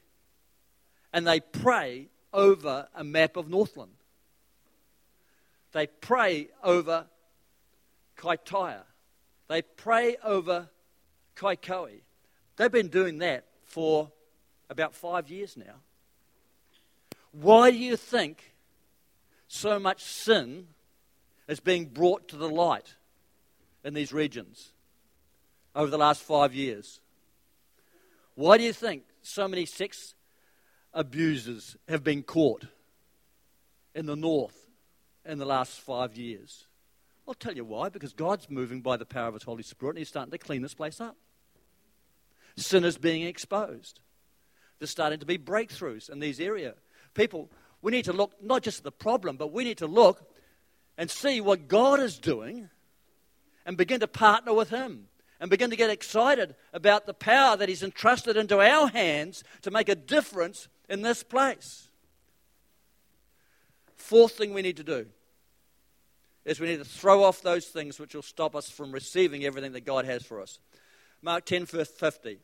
and 1.11 1.27
they 1.27 1.41
pray 1.41 2.07
over 2.31 2.87
a 2.95 3.03
map 3.03 3.35
of 3.35 3.49
Northland. 3.49 3.91
They 5.73 5.87
pray 5.87 6.47
over 6.63 7.07
Kaitaia. 8.15 8.83
They 9.49 9.61
pray 9.61 10.15
over 10.23 10.69
Kaikohe. 11.35 11.99
They've 12.55 12.71
been 12.71 12.87
doing 12.87 13.17
that 13.17 13.43
for 13.65 14.09
about 14.69 14.95
five 14.95 15.29
years 15.29 15.57
now. 15.57 15.81
Why 17.33 17.71
do 17.71 17.77
you 17.77 17.97
think 17.97 18.53
so 19.49 19.79
much 19.79 20.01
sin 20.01 20.67
is 21.49 21.59
being 21.59 21.87
brought 21.87 22.29
to 22.29 22.37
the 22.37 22.49
light 22.49 22.95
in 23.83 23.93
these 23.93 24.13
regions 24.13 24.69
over 25.75 25.91
the 25.91 25.97
last 25.97 26.21
five 26.21 26.55
years? 26.55 27.01
Why 28.39 28.58
do 28.58 28.63
you 28.63 28.71
think 28.71 29.04
so 29.21 29.49
many 29.49 29.65
sex 29.65 30.15
abusers 30.93 31.75
have 31.89 32.06
been 32.06 32.23
caught 32.23 32.63
in 33.93 34.06
the 34.06 34.15
north 34.15 34.56
in 35.25 35.39
the 35.39 35.45
last 35.45 35.82
five 35.82 36.15
years? 36.15 36.65
I'll 37.28 37.34
tell 37.34 37.54
you 37.54 37.65
why. 37.65 37.89
Because 37.89 38.13
God's 38.13 38.49
moving 38.49 38.80
by 38.80 38.95
the 38.95 39.06
power 39.06 39.28
of 39.28 39.34
His 39.34 39.43
Holy 39.43 39.63
Spirit 39.63 39.95
and 39.95 39.97
He's 39.97 40.08
starting 40.08 40.32
to 40.32 40.38
clean 40.38 40.62
this 40.62 40.73
place 40.73 41.02
up. 41.02 41.17
Sin 42.56 42.86
is 42.86 42.97
being 42.97 43.23
exposed. 43.23 43.99
There's 44.80 44.89
starting 44.89 45.19
to 45.19 45.25
be 45.25 45.38
breakthroughs 45.38 46.10
in 46.10 46.19
these 46.19 46.39
areas. 46.39 46.78
People, 47.15 47.52
we 47.82 47.91
need 47.91 48.06
to 48.06 48.13
look 48.13 48.41
not 48.41 48.63
just 48.63 48.78
at 48.78 48.84
the 48.86 48.91
problem, 48.93 49.36
but 49.36 49.52
we 49.52 49.65
need 49.65 49.80
to 49.80 49.88
look 49.88 50.23
and 50.97 51.12
see 51.12 51.41
what 51.41 51.67
God 51.67 51.99
is 51.99 52.17
doing 52.17 52.69
and 53.65 53.75
begin 53.75 53.99
to 53.99 54.08
partner 54.08 54.54
with 54.54 54.69
Him 54.69 55.10
and 55.39 55.49
begin 55.49 55.69
to 55.69 55.75
get 55.75 55.89
excited 55.89 56.56
about 56.73 57.06
the 57.06 57.13
power 57.13 57.56
that 57.56 57.69
He's 57.69 57.84
entrusted 57.84 58.38
into 58.38 58.60
our 58.60 58.88
hands 58.88 59.43
to 59.62 59.71
make 59.71 59.89
a 59.89 59.95
difference 59.95 60.67
in 60.89 61.02
this 61.02 61.23
place. 61.23 61.89
Fourth 63.95 64.34
thing 64.34 64.54
we 64.54 64.62
need 64.62 64.78
to 64.78 64.84
do 64.84 65.06
is 66.45 66.60
we 66.60 66.67
need 66.67 66.78
to 66.78 66.86
throw 66.86 67.23
off 67.23 67.41
those 67.41 67.67
things 67.67 67.99
which 67.99 68.15
will 68.15 68.21
stop 68.21 68.56
us 68.56 68.69
from 68.69 68.91
receiving 68.91 69.45
everything 69.45 69.73
that 69.73 69.86
God 69.86 70.06
has 70.06 70.23
for 70.23 70.41
us. 70.41 70.60
Mark 71.21 71.45
10, 71.45 71.65
verse 71.65 71.91
50. 71.91 72.39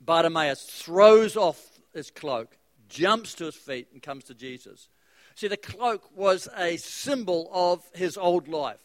Bartimaeus 0.00 0.62
throws 0.62 1.36
off 1.36 1.60
his 1.92 2.10
cloak, 2.10 2.56
jumps 2.88 3.34
to 3.34 3.44
his 3.44 3.54
feet, 3.54 3.88
and 3.92 4.02
comes 4.02 4.24
to 4.24 4.34
Jesus. 4.34 4.88
See, 5.34 5.48
the 5.48 5.56
cloak 5.56 6.10
was 6.16 6.48
a 6.56 6.76
symbol 6.76 7.48
of 7.52 7.82
his 7.94 8.16
old 8.16 8.48
life, 8.48 8.80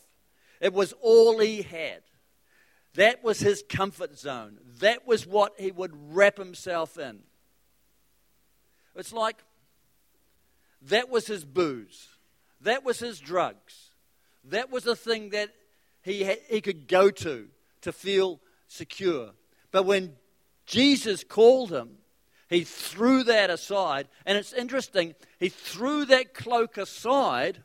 it 0.59 0.73
was 0.73 0.93
all 1.01 1.39
he 1.39 1.61
had. 1.61 2.01
That 2.97 3.23
was 3.23 3.39
his 3.39 3.63
comfort 3.69 4.17
zone. 4.17 4.57
That 4.79 5.05
was 5.07 5.27
what 5.27 5.53
he 5.59 5.69
would 5.69 5.91
wrap 6.15 6.35
himself 6.35 6.97
in. 6.97 7.19
It's 8.95 9.13
like 9.13 9.37
that 10.81 11.07
was 11.07 11.27
his 11.27 11.45
booze. 11.45 12.07
That 12.61 12.83
was 12.83 12.97
his 12.97 13.19
drugs. 13.19 13.91
That 14.45 14.71
was 14.71 14.83
the 14.83 14.95
thing 14.95 15.29
that 15.29 15.51
he, 16.01 16.27
he 16.49 16.59
could 16.59 16.87
go 16.87 17.11
to 17.11 17.49
to 17.81 17.91
feel 17.91 18.39
secure. 18.67 19.29
But 19.69 19.85
when 19.85 20.15
Jesus 20.65 21.23
called 21.23 21.71
him, 21.71 21.99
he 22.49 22.63
threw 22.63 23.23
that 23.25 23.51
aside. 23.51 24.07
And 24.25 24.39
it's 24.39 24.53
interesting, 24.53 25.13
he 25.39 25.49
threw 25.49 26.05
that 26.05 26.33
cloak 26.33 26.77
aside 26.77 27.63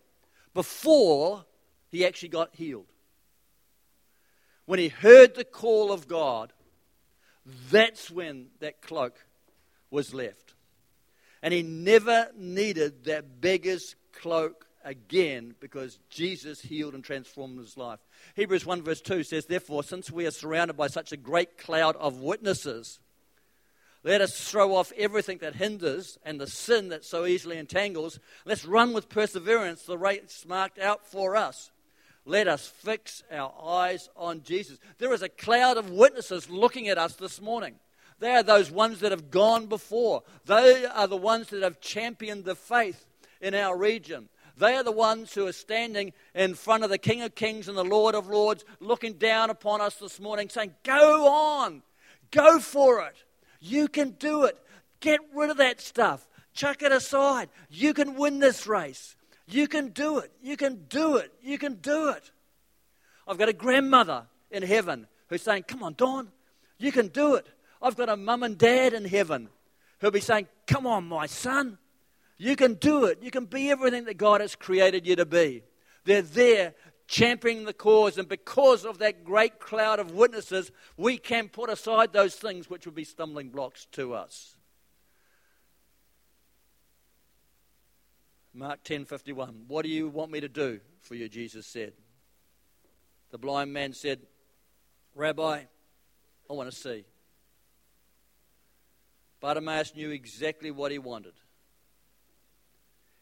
before 0.52 1.46
he 1.88 2.04
actually 2.04 2.28
got 2.28 2.54
healed 2.54 2.91
when 4.66 4.78
he 4.78 4.88
heard 4.88 5.34
the 5.34 5.44
call 5.44 5.92
of 5.92 6.08
God, 6.08 6.52
that's 7.70 8.10
when 8.10 8.46
that 8.60 8.82
cloak 8.82 9.14
was 9.90 10.14
left. 10.14 10.54
And 11.42 11.52
he 11.52 11.62
never 11.62 12.28
needed 12.36 13.04
that 13.04 13.40
beggar's 13.40 13.96
cloak 14.12 14.66
again 14.84 15.54
because 15.60 15.98
Jesus 16.08 16.60
healed 16.60 16.94
and 16.94 17.04
transformed 17.04 17.58
his 17.58 17.76
life. 17.76 18.00
Hebrews 18.36 18.64
1 18.64 18.82
verse 18.82 19.00
2 19.00 19.24
says, 19.24 19.46
Therefore, 19.46 19.82
since 19.82 20.10
we 20.10 20.26
are 20.26 20.30
surrounded 20.30 20.76
by 20.76 20.86
such 20.86 21.12
a 21.12 21.16
great 21.16 21.58
cloud 21.58 21.96
of 21.96 22.20
witnesses, 22.20 23.00
let 24.04 24.20
us 24.20 24.50
throw 24.50 24.74
off 24.74 24.92
everything 24.96 25.38
that 25.38 25.54
hinders 25.54 26.18
and 26.24 26.40
the 26.40 26.46
sin 26.46 26.88
that 26.88 27.04
so 27.04 27.24
easily 27.24 27.56
entangles. 27.56 28.18
Let's 28.44 28.64
run 28.64 28.92
with 28.92 29.08
perseverance 29.08 29.84
the 29.84 29.98
race 29.98 30.44
marked 30.46 30.78
out 30.78 31.06
for 31.06 31.36
us. 31.36 31.70
Let 32.24 32.46
us 32.46 32.66
fix 32.66 33.22
our 33.32 33.52
eyes 33.64 34.08
on 34.16 34.42
Jesus. 34.42 34.78
There 34.98 35.12
is 35.12 35.22
a 35.22 35.28
cloud 35.28 35.76
of 35.76 35.90
witnesses 35.90 36.48
looking 36.48 36.88
at 36.88 36.98
us 36.98 37.14
this 37.14 37.40
morning. 37.40 37.74
They 38.20 38.30
are 38.30 38.44
those 38.44 38.70
ones 38.70 39.00
that 39.00 39.10
have 39.10 39.30
gone 39.30 39.66
before. 39.66 40.22
They 40.46 40.86
are 40.86 41.08
the 41.08 41.16
ones 41.16 41.48
that 41.48 41.62
have 41.62 41.80
championed 41.80 42.44
the 42.44 42.54
faith 42.54 43.04
in 43.40 43.54
our 43.54 43.76
region. 43.76 44.28
They 44.56 44.76
are 44.76 44.84
the 44.84 44.92
ones 44.92 45.34
who 45.34 45.46
are 45.46 45.52
standing 45.52 46.12
in 46.34 46.54
front 46.54 46.84
of 46.84 46.90
the 46.90 46.98
King 46.98 47.22
of 47.22 47.34
Kings 47.34 47.66
and 47.66 47.76
the 47.76 47.84
Lord 47.84 48.14
of 48.14 48.28
Lords, 48.28 48.64
looking 48.78 49.14
down 49.14 49.50
upon 49.50 49.80
us 49.80 49.96
this 49.96 50.20
morning, 50.20 50.48
saying, 50.48 50.74
Go 50.84 51.26
on, 51.28 51.82
go 52.30 52.60
for 52.60 53.00
it. 53.06 53.16
You 53.60 53.88
can 53.88 54.10
do 54.10 54.44
it. 54.44 54.56
Get 55.00 55.20
rid 55.34 55.50
of 55.50 55.56
that 55.56 55.80
stuff. 55.80 56.28
Chuck 56.54 56.82
it 56.82 56.92
aside. 56.92 57.48
You 57.70 57.94
can 57.94 58.14
win 58.14 58.38
this 58.38 58.66
race. 58.66 59.16
You 59.46 59.68
can 59.68 59.88
do 59.88 60.18
it. 60.18 60.30
You 60.42 60.56
can 60.56 60.84
do 60.88 61.16
it. 61.16 61.32
You 61.42 61.58
can 61.58 61.74
do 61.74 62.10
it. 62.10 62.30
I've 63.26 63.38
got 63.38 63.48
a 63.48 63.52
grandmother 63.52 64.26
in 64.50 64.62
heaven 64.62 65.06
who's 65.28 65.42
saying, 65.42 65.64
Come 65.64 65.82
on, 65.82 65.94
Don, 65.94 66.28
you 66.78 66.92
can 66.92 67.08
do 67.08 67.34
it. 67.34 67.46
I've 67.80 67.96
got 67.96 68.08
a 68.08 68.16
mum 68.16 68.42
and 68.42 68.56
dad 68.56 68.92
in 68.92 69.04
heaven 69.04 69.48
who'll 70.00 70.10
be 70.10 70.20
saying, 70.20 70.48
Come 70.66 70.86
on, 70.86 71.04
my 71.08 71.26
son, 71.26 71.78
you 72.36 72.56
can 72.56 72.74
do 72.74 73.04
it. 73.04 73.18
You 73.22 73.30
can 73.30 73.46
be 73.46 73.70
everything 73.70 74.04
that 74.04 74.16
God 74.16 74.40
has 74.40 74.54
created 74.54 75.06
you 75.06 75.16
to 75.16 75.26
be. 75.26 75.62
They're 76.04 76.22
there 76.22 76.74
championing 77.06 77.64
the 77.64 77.72
cause, 77.72 78.16
and 78.18 78.28
because 78.28 78.84
of 78.84 78.98
that 78.98 79.22
great 79.22 79.60
cloud 79.60 79.98
of 79.98 80.12
witnesses, 80.12 80.70
we 80.96 81.18
can 81.18 81.48
put 81.48 81.68
aside 81.68 82.12
those 82.12 82.34
things 82.34 82.70
which 82.70 82.86
would 82.86 82.94
be 82.94 83.04
stumbling 83.04 83.50
blocks 83.50 83.86
to 83.92 84.14
us. 84.14 84.56
Mark 88.54 88.84
10:51 88.84 89.66
What 89.66 89.82
do 89.82 89.88
you 89.88 90.08
want 90.08 90.30
me 90.30 90.40
to 90.40 90.48
do? 90.48 90.80
For 91.00 91.14
you 91.14 91.28
Jesus 91.28 91.66
said. 91.66 91.94
The 93.30 93.38
blind 93.38 93.72
man 93.72 93.92
said 93.92 94.20
Rabbi 95.14 95.62
I 96.50 96.52
want 96.52 96.70
to 96.70 96.76
see. 96.76 97.04
Bartimaeus 99.40 99.94
knew 99.94 100.10
exactly 100.10 100.70
what 100.70 100.92
he 100.92 100.98
wanted. 100.98 101.32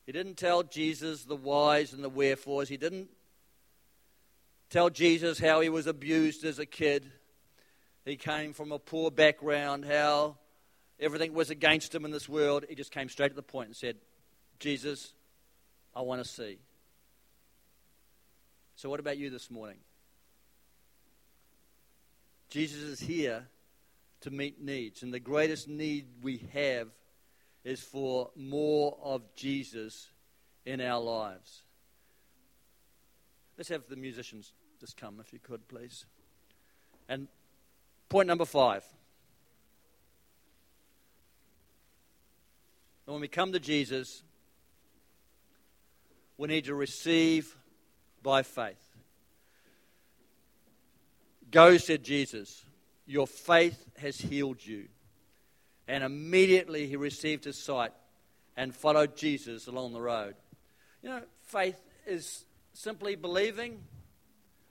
He 0.04 0.12
didn't 0.12 0.36
tell 0.36 0.62
Jesus 0.62 1.24
the 1.24 1.36
whys 1.36 1.92
and 1.92 2.02
the 2.02 2.08
wherefores. 2.08 2.68
He 2.68 2.76
didn't 2.76 3.08
tell 4.68 4.90
Jesus 4.90 5.38
how 5.38 5.60
he 5.60 5.68
was 5.68 5.86
abused 5.86 6.44
as 6.44 6.58
a 6.58 6.66
kid. 6.66 7.10
He 8.04 8.16
came 8.16 8.52
from 8.52 8.72
a 8.72 8.78
poor 8.78 9.10
background 9.10 9.84
how 9.84 10.38
everything 10.98 11.32
was 11.32 11.50
against 11.50 11.94
him 11.94 12.04
in 12.04 12.10
this 12.10 12.28
world. 12.28 12.64
He 12.68 12.74
just 12.74 12.90
came 12.90 13.08
straight 13.08 13.28
to 13.28 13.34
the 13.34 13.42
point 13.42 13.68
and 13.68 13.76
said 13.76 13.96
Jesus 14.58 15.14
I 15.94 16.02
want 16.02 16.22
to 16.22 16.28
see. 16.28 16.58
So, 18.76 18.88
what 18.88 19.00
about 19.00 19.18
you 19.18 19.30
this 19.30 19.50
morning? 19.50 19.78
Jesus 22.48 22.82
is 22.82 23.00
here 23.00 23.46
to 24.22 24.30
meet 24.30 24.60
needs, 24.60 25.02
and 25.02 25.12
the 25.12 25.20
greatest 25.20 25.68
need 25.68 26.06
we 26.22 26.42
have 26.52 26.88
is 27.64 27.80
for 27.80 28.30
more 28.34 28.96
of 29.02 29.22
Jesus 29.34 30.10
in 30.64 30.80
our 30.80 31.00
lives. 31.00 31.62
Let's 33.56 33.68
have 33.68 33.82
the 33.88 33.96
musicians 33.96 34.52
just 34.80 34.96
come, 34.96 35.20
if 35.20 35.32
you 35.32 35.38
could, 35.38 35.68
please. 35.68 36.06
And 37.08 37.28
point 38.08 38.26
number 38.26 38.46
five. 38.46 38.84
when 43.10 43.20
we 43.20 43.28
come 43.28 43.52
to 43.52 43.58
Jesus, 43.58 44.22
we 46.40 46.48
need 46.48 46.64
to 46.64 46.74
receive 46.74 47.54
by 48.22 48.42
faith. 48.42 48.82
Go, 51.50 51.76
said 51.76 52.02
Jesus, 52.02 52.64
your 53.06 53.26
faith 53.26 53.84
has 53.98 54.18
healed 54.18 54.64
you. 54.64 54.88
And 55.86 56.02
immediately 56.02 56.86
he 56.86 56.96
received 56.96 57.44
his 57.44 57.62
sight 57.62 57.92
and 58.56 58.74
followed 58.74 59.18
Jesus 59.18 59.66
along 59.66 59.92
the 59.92 60.00
road. 60.00 60.34
You 61.02 61.10
know, 61.10 61.22
faith 61.42 61.78
is 62.06 62.46
simply 62.72 63.16
believing 63.16 63.82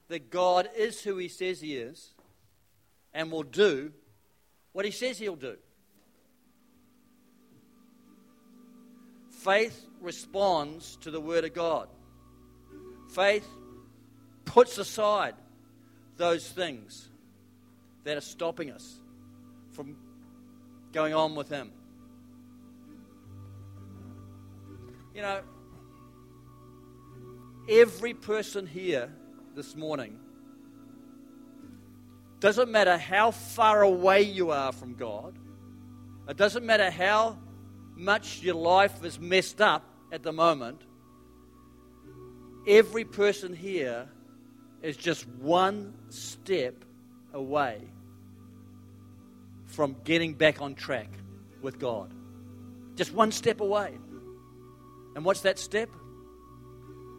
that 0.07 0.31
God 0.31 0.67
is 0.75 1.03
who 1.03 1.17
he 1.17 1.27
says 1.27 1.61
he 1.61 1.77
is 1.77 2.15
and 3.13 3.31
will 3.31 3.43
do 3.43 3.91
what 4.71 4.85
he 4.85 4.91
says 4.91 5.19
he'll 5.19 5.35
do. 5.35 5.57
Faith 9.43 9.85
responds 10.01 10.97
to 10.97 11.11
the 11.11 11.21
Word 11.21 11.45
of 11.45 11.53
God. 11.53 11.87
Faith 13.11 13.47
puts 14.43 14.77
aside 14.77 15.33
those 16.17 16.47
things 16.49 17.07
that 18.03 18.17
are 18.17 18.21
stopping 18.21 18.69
us 18.69 18.99
from 19.71 19.95
going 20.91 21.13
on 21.13 21.35
with 21.35 21.47
Him. 21.47 21.71
You 25.15 25.21
know, 25.21 25.41
every 27.69 28.13
person 28.13 28.67
here 28.67 29.09
this 29.55 29.73
morning, 29.73 30.19
doesn't 32.41 32.69
matter 32.69 32.97
how 32.97 33.31
far 33.31 33.83
away 33.83 34.21
you 34.21 34.51
are 34.51 34.73
from 34.73 34.95
God, 34.95 35.37
it 36.27 36.35
doesn't 36.35 36.65
matter 36.65 36.91
how 36.91 37.37
much 37.99 38.41
your 38.41 38.55
life 38.55 39.03
is 39.03 39.19
messed 39.19 39.59
up 39.61 39.83
at 40.11 40.23
the 40.23 40.31
moment, 40.31 40.81
every 42.65 43.03
person 43.03 43.53
here 43.53 44.07
is 44.81 44.95
just 44.95 45.27
one 45.27 45.93
step 46.09 46.85
away 47.33 47.81
from 49.65 49.95
getting 50.05 50.33
back 50.33 50.61
on 50.61 50.75
track 50.75 51.09
with 51.61 51.77
God. 51.77 52.13
Just 52.95 53.13
one 53.13 53.31
step 53.31 53.59
away. 53.59 53.93
And 55.15 55.25
what's 55.25 55.41
that 55.41 55.59
step? 55.59 55.89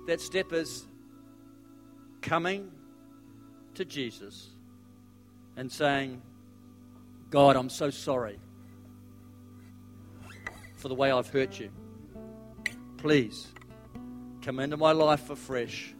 That 0.06 0.20
step 0.20 0.52
is 0.52 0.86
coming 2.22 2.72
to 3.74 3.84
Jesus 3.84 4.48
and 5.56 5.70
saying, 5.70 6.22
God, 7.30 7.56
I'm 7.56 7.68
so 7.68 7.90
sorry 7.90 8.38
for 10.80 10.88
the 10.88 10.94
way 10.94 11.10
I've 11.10 11.28
hurt 11.28 11.60
you. 11.60 11.70
Please 12.96 13.48
come 14.40 14.58
into 14.58 14.78
my 14.78 14.92
life 14.92 15.28
afresh. 15.28 15.94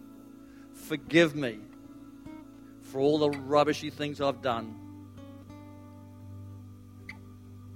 Forgive 0.73 1.37
me 1.37 1.59
for 2.81 2.99
all 2.99 3.19
the 3.19 3.31
rubbishy 3.31 3.91
things 3.91 4.23
I've 4.23 4.41
done. 4.41 4.75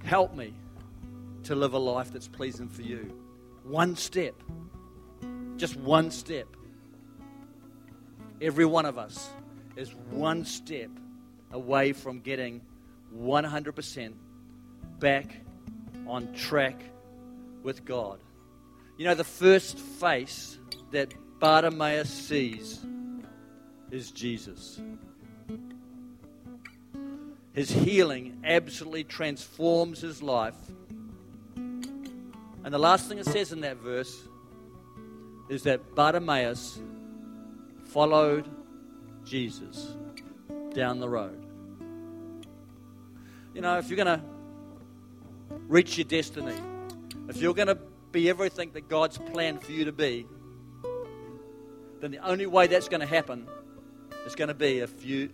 Help 0.03 0.35
me 0.35 0.55
to 1.43 1.53
live 1.53 1.73
a 1.73 1.77
life 1.77 2.11
that's 2.11 2.27
pleasing 2.27 2.69
for 2.69 2.81
you. 2.81 3.15
One 3.63 3.95
step. 3.95 4.33
Just 5.57 5.75
one 5.77 6.09
step. 6.09 6.47
Every 8.41 8.65
one 8.65 8.85
of 8.87 8.97
us 8.97 9.29
is 9.75 9.93
one 10.09 10.43
step 10.43 10.89
away 11.51 11.93
from 11.93 12.19
getting 12.19 12.61
100% 13.15 14.13
back 14.99 15.35
on 16.07 16.33
track 16.33 16.81
with 17.65 17.83
God. 17.83 18.19
You 18.95 19.05
know, 19.05 19.15
the 19.15 19.23
first 19.25 19.77
face 19.77 20.57
that 20.91 21.13
Bartimaeus 21.39 22.09
sees 22.09 22.79
is 23.91 24.11
Jesus. 24.11 24.79
His 27.53 27.71
healing 27.71 28.39
absolutely 28.43 29.03
transforms 29.03 29.99
his 29.99 30.21
life. 30.21 30.55
And 31.55 32.73
the 32.73 32.77
last 32.77 33.09
thing 33.09 33.17
it 33.17 33.25
says 33.25 33.51
in 33.51 33.61
that 33.61 33.77
verse 33.77 34.15
is 35.49 35.63
that 35.63 35.95
Bartimaeus 35.95 36.79
followed 37.85 38.47
Jesus 39.25 39.95
down 40.73 40.99
the 40.99 41.09
road. 41.09 41.43
You 43.53 43.61
know, 43.61 43.77
if 43.77 43.89
you're 43.89 44.03
going 44.03 44.19
to 44.19 44.25
reach 45.67 45.97
your 45.97 46.05
destiny, 46.05 46.55
if 47.27 47.37
you're 47.37 47.53
going 47.53 47.67
to 47.67 47.77
be 48.11 48.29
everything 48.29 48.71
that 48.71 48.87
God's 48.87 49.17
planned 49.17 49.63
for 49.63 49.71
you 49.71 49.85
to 49.85 49.91
be, 49.91 50.25
then 52.01 52.11
the 52.11 52.19
only 52.19 52.45
way 52.45 52.67
that's 52.67 52.87
going 52.87 53.01
to 53.01 53.07
happen 53.07 53.47
is 54.25 54.35
going 54.35 54.47
to 54.47 54.53
be 54.53 54.79
if 54.79 55.05
you 55.05 55.29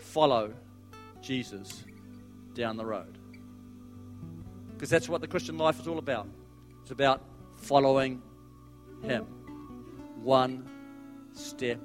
follow 0.00 0.52
Jesus 1.20 1.84
down 2.54 2.76
the 2.76 2.86
road. 2.86 3.18
Because 4.74 4.90
that's 4.90 5.08
what 5.08 5.20
the 5.20 5.26
Christian 5.26 5.58
life 5.58 5.80
is 5.80 5.88
all 5.88 5.98
about. 5.98 6.28
It's 6.82 6.90
about 6.90 7.22
following 7.56 8.22
Him 9.02 9.24
one 10.22 10.68
step 11.32 11.78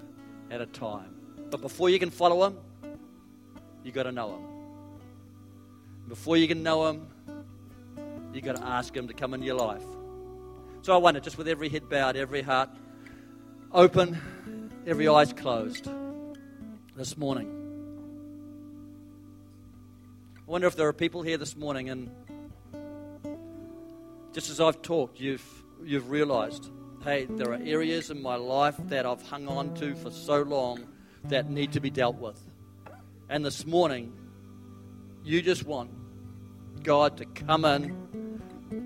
at 0.52 0.62
a 0.62 0.66
time. 0.66 1.16
But 1.50 1.62
before 1.62 1.90
you 1.90 2.00
can 2.00 2.10
follow 2.10 2.46
Him, 2.46 2.58
you've 3.84 3.96
got 3.96 4.04
to 4.04 4.12
know 4.12 4.36
Him. 4.36 4.44
Before 6.08 6.38
you 6.38 6.48
can 6.48 6.64
know 6.64 6.88
Him, 6.88 7.08
You've 8.34 8.44
got 8.44 8.58
to 8.58 8.64
ask 8.64 8.96
Him 8.96 9.08
to 9.08 9.14
come 9.14 9.34
in 9.34 9.42
your 9.42 9.56
life. 9.56 9.84
So 10.82 10.94
I 10.94 10.98
wonder, 10.98 11.20
just 11.20 11.38
with 11.38 11.48
every 11.48 11.70
head 11.70 11.90
bowed, 11.90 12.16
every 12.16 12.42
heart 12.42 12.70
open, 13.72 14.72
every 14.88 15.08
eyes 15.08 15.34
closed, 15.34 15.90
this 16.96 17.18
morning, 17.18 17.56
I 20.38 20.52
wonder 20.52 20.68
if 20.68 20.76
there 20.76 20.88
are 20.88 20.94
people 20.94 21.22
here 21.22 21.38
this 21.38 21.56
morning, 21.56 21.90
and 21.90 22.10
just 24.34 24.50
as 24.50 24.60
I've 24.60 24.82
talked, 24.82 25.20
you've, 25.20 25.46
you've 25.84 26.10
realized 26.10 26.70
hey, 27.04 27.26
there 27.26 27.52
are 27.52 27.60
areas 27.64 28.10
in 28.10 28.22
my 28.22 28.36
life 28.36 28.76
that 28.88 29.06
I've 29.06 29.22
hung 29.22 29.48
on 29.48 29.74
to 29.76 29.96
for 29.96 30.12
so 30.12 30.42
long 30.42 30.86
that 31.26 31.50
need 31.50 31.74
to 31.74 31.80
be 31.80 31.90
dealt 31.90 32.18
with. 32.18 32.40
And 33.30 33.46
this 33.46 33.66
morning, 33.66 34.14
you 35.24 35.42
just 35.42 35.66
want 35.66 35.92
God 36.84 37.18
to 37.18 37.26
come 37.26 37.64
in, 37.64 37.96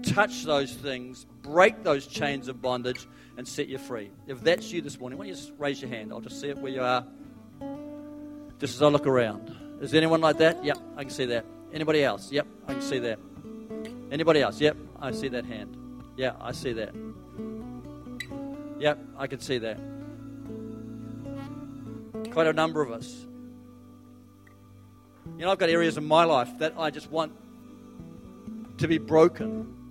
touch 0.04 0.43
those 0.43 0.74
things, 0.74 1.26
break 1.41 1.84
those 1.84 2.06
chains 2.06 2.47
of 2.47 2.62
bondage, 2.62 3.08
and 3.38 3.47
set 3.47 3.68
you 3.68 3.78
free. 3.78 4.12
If 4.28 4.41
that's 4.41 4.72
you 4.72 4.82
this 4.82 4.99
morning, 4.99 5.18
why 5.18 5.26
don't 5.26 5.36
you 5.36 5.36
just 5.36 5.54
raise 5.58 5.82
your 5.82 5.89
hand? 5.89 6.12
I'll 6.12 6.22
just 6.22 6.39
see 6.39 6.49
it 6.49 6.58
where 6.58 6.72
you 6.72 6.82
are. 6.82 7.06
Just 8.60 8.76
as 8.76 8.82
I 8.82 8.88
look 8.88 9.08
around. 9.08 9.56
Is 9.82 9.93
anyone 9.93 10.22
like 10.22 10.38
that? 10.38 10.64
Yep, 10.64 10.78
I 10.95 11.04
can 11.04 11.12
see 11.12 11.26
that. 11.26 11.45
Anybody 11.74 12.04
else? 12.04 12.32
Yep, 12.32 12.47
I 12.68 12.74
can 12.74 12.82
see 12.82 12.99
that. 12.99 13.20
Anybody 14.12 14.41
else? 14.41 14.62
Yep, 14.62 14.78
I 15.01 15.12
see 15.12 15.28
that 15.30 15.45
hand. 15.45 15.76
Yeah, 16.16 16.34
I 16.39 16.51
see 16.51 16.74
that. 16.74 16.93
Yep, 18.80 18.99
I 19.18 19.28
can 19.28 19.39
see 19.39 19.58
that. 19.58 19.80
Quite 22.32 22.47
a 22.47 22.54
number 22.54 22.82
of 22.82 22.91
us. 22.91 23.26
You 25.38 25.45
know, 25.45 25.51
I've 25.51 25.58
got 25.58 25.70
areas 25.70 25.97
in 25.97 26.06
my 26.06 26.26
life 26.26 26.49
that 26.60 26.76
I 26.78 26.91
just 26.91 27.10
want 27.10 27.32
to 28.78 28.88
be 28.88 28.97
broken. 28.97 29.83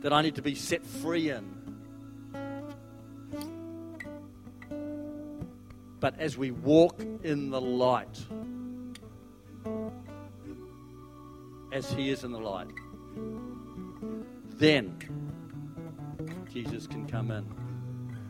That 0.00 0.12
I 0.12 0.22
need 0.22 0.36
to 0.36 0.42
be 0.42 0.54
set 0.54 0.84
free 0.84 1.30
in. 1.30 1.60
But 6.00 6.18
as 6.18 6.38
we 6.38 6.50
walk 6.50 7.00
in 7.22 7.50
the 7.50 7.60
light, 7.60 8.18
as 11.72 11.92
He 11.92 12.08
is 12.10 12.24
in 12.24 12.32
the 12.32 12.38
light, 12.38 12.70
then 14.56 14.96
Jesus 16.50 16.86
can 16.86 17.06
come 17.06 17.30
in. 17.30 17.46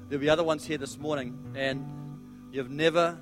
There'll 0.08 0.20
be 0.20 0.28
other 0.28 0.42
ones 0.42 0.64
here 0.64 0.78
this 0.78 0.98
morning, 0.98 1.38
and 1.54 1.86
you've 2.50 2.70
never 2.70 3.16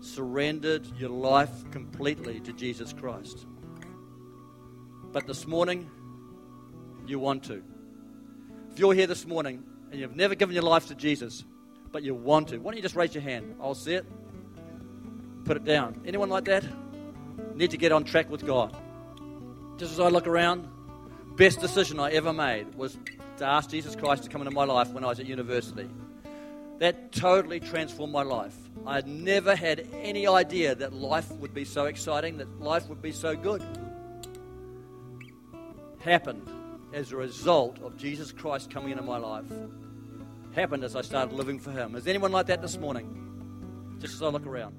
surrendered 0.00 0.86
your 0.98 1.08
life 1.08 1.70
completely 1.70 2.40
to 2.40 2.52
Jesus 2.52 2.92
Christ. 2.92 3.46
But 5.12 5.26
this 5.26 5.46
morning, 5.46 5.90
you 7.06 7.18
want 7.18 7.44
to. 7.44 7.62
If 8.76 8.80
you're 8.80 8.92
here 8.92 9.06
this 9.06 9.26
morning 9.26 9.64
and 9.90 9.98
you've 9.98 10.16
never 10.16 10.34
given 10.34 10.54
your 10.54 10.62
life 10.62 10.88
to 10.88 10.94
Jesus, 10.94 11.46
but 11.92 12.02
you 12.02 12.14
want 12.14 12.48
to, 12.48 12.58
why 12.58 12.72
don't 12.72 12.76
you 12.76 12.82
just 12.82 12.94
raise 12.94 13.14
your 13.14 13.22
hand? 13.22 13.54
I'll 13.58 13.74
see 13.74 13.94
it. 13.94 14.04
Put 15.46 15.56
it 15.56 15.64
down. 15.64 16.02
Anyone 16.04 16.28
like 16.28 16.44
that? 16.44 16.62
Need 17.54 17.70
to 17.70 17.78
get 17.78 17.90
on 17.90 18.04
track 18.04 18.28
with 18.28 18.44
God. 18.44 18.76
Just 19.78 19.92
as 19.92 19.98
I 19.98 20.08
look 20.08 20.26
around, 20.26 20.68
best 21.36 21.58
decision 21.58 21.98
I 21.98 22.10
ever 22.10 22.34
made 22.34 22.74
was 22.74 22.98
to 23.38 23.46
ask 23.46 23.70
Jesus 23.70 23.96
Christ 23.96 24.24
to 24.24 24.28
come 24.28 24.42
into 24.42 24.50
my 24.50 24.64
life 24.64 24.90
when 24.90 25.04
I 25.04 25.06
was 25.06 25.20
at 25.20 25.24
university. 25.24 25.88
That 26.78 27.12
totally 27.12 27.60
transformed 27.60 28.12
my 28.12 28.24
life. 28.24 28.58
I 28.86 28.96
had 28.96 29.08
never 29.08 29.56
had 29.56 29.88
any 29.94 30.26
idea 30.26 30.74
that 30.74 30.92
life 30.92 31.32
would 31.36 31.54
be 31.54 31.64
so 31.64 31.86
exciting, 31.86 32.36
that 32.36 32.60
life 32.60 32.90
would 32.90 33.00
be 33.00 33.12
so 33.12 33.36
good. 33.36 33.62
Happened 36.00 36.46
as 36.96 37.12
a 37.12 37.16
result 37.16 37.78
of 37.82 37.94
Jesus 37.98 38.32
Christ 38.32 38.70
coming 38.70 38.90
into 38.90 39.02
my 39.02 39.18
life. 39.18 39.44
Happened 40.52 40.82
as 40.82 40.96
I 40.96 41.02
started 41.02 41.34
living 41.34 41.58
for 41.58 41.70
Him. 41.70 41.94
Is 41.94 42.06
anyone 42.06 42.32
like 42.32 42.46
that 42.46 42.62
this 42.62 42.78
morning? 42.78 43.98
Just 44.00 44.14
as 44.14 44.22
I 44.22 44.28
look 44.28 44.46
around. 44.46 44.74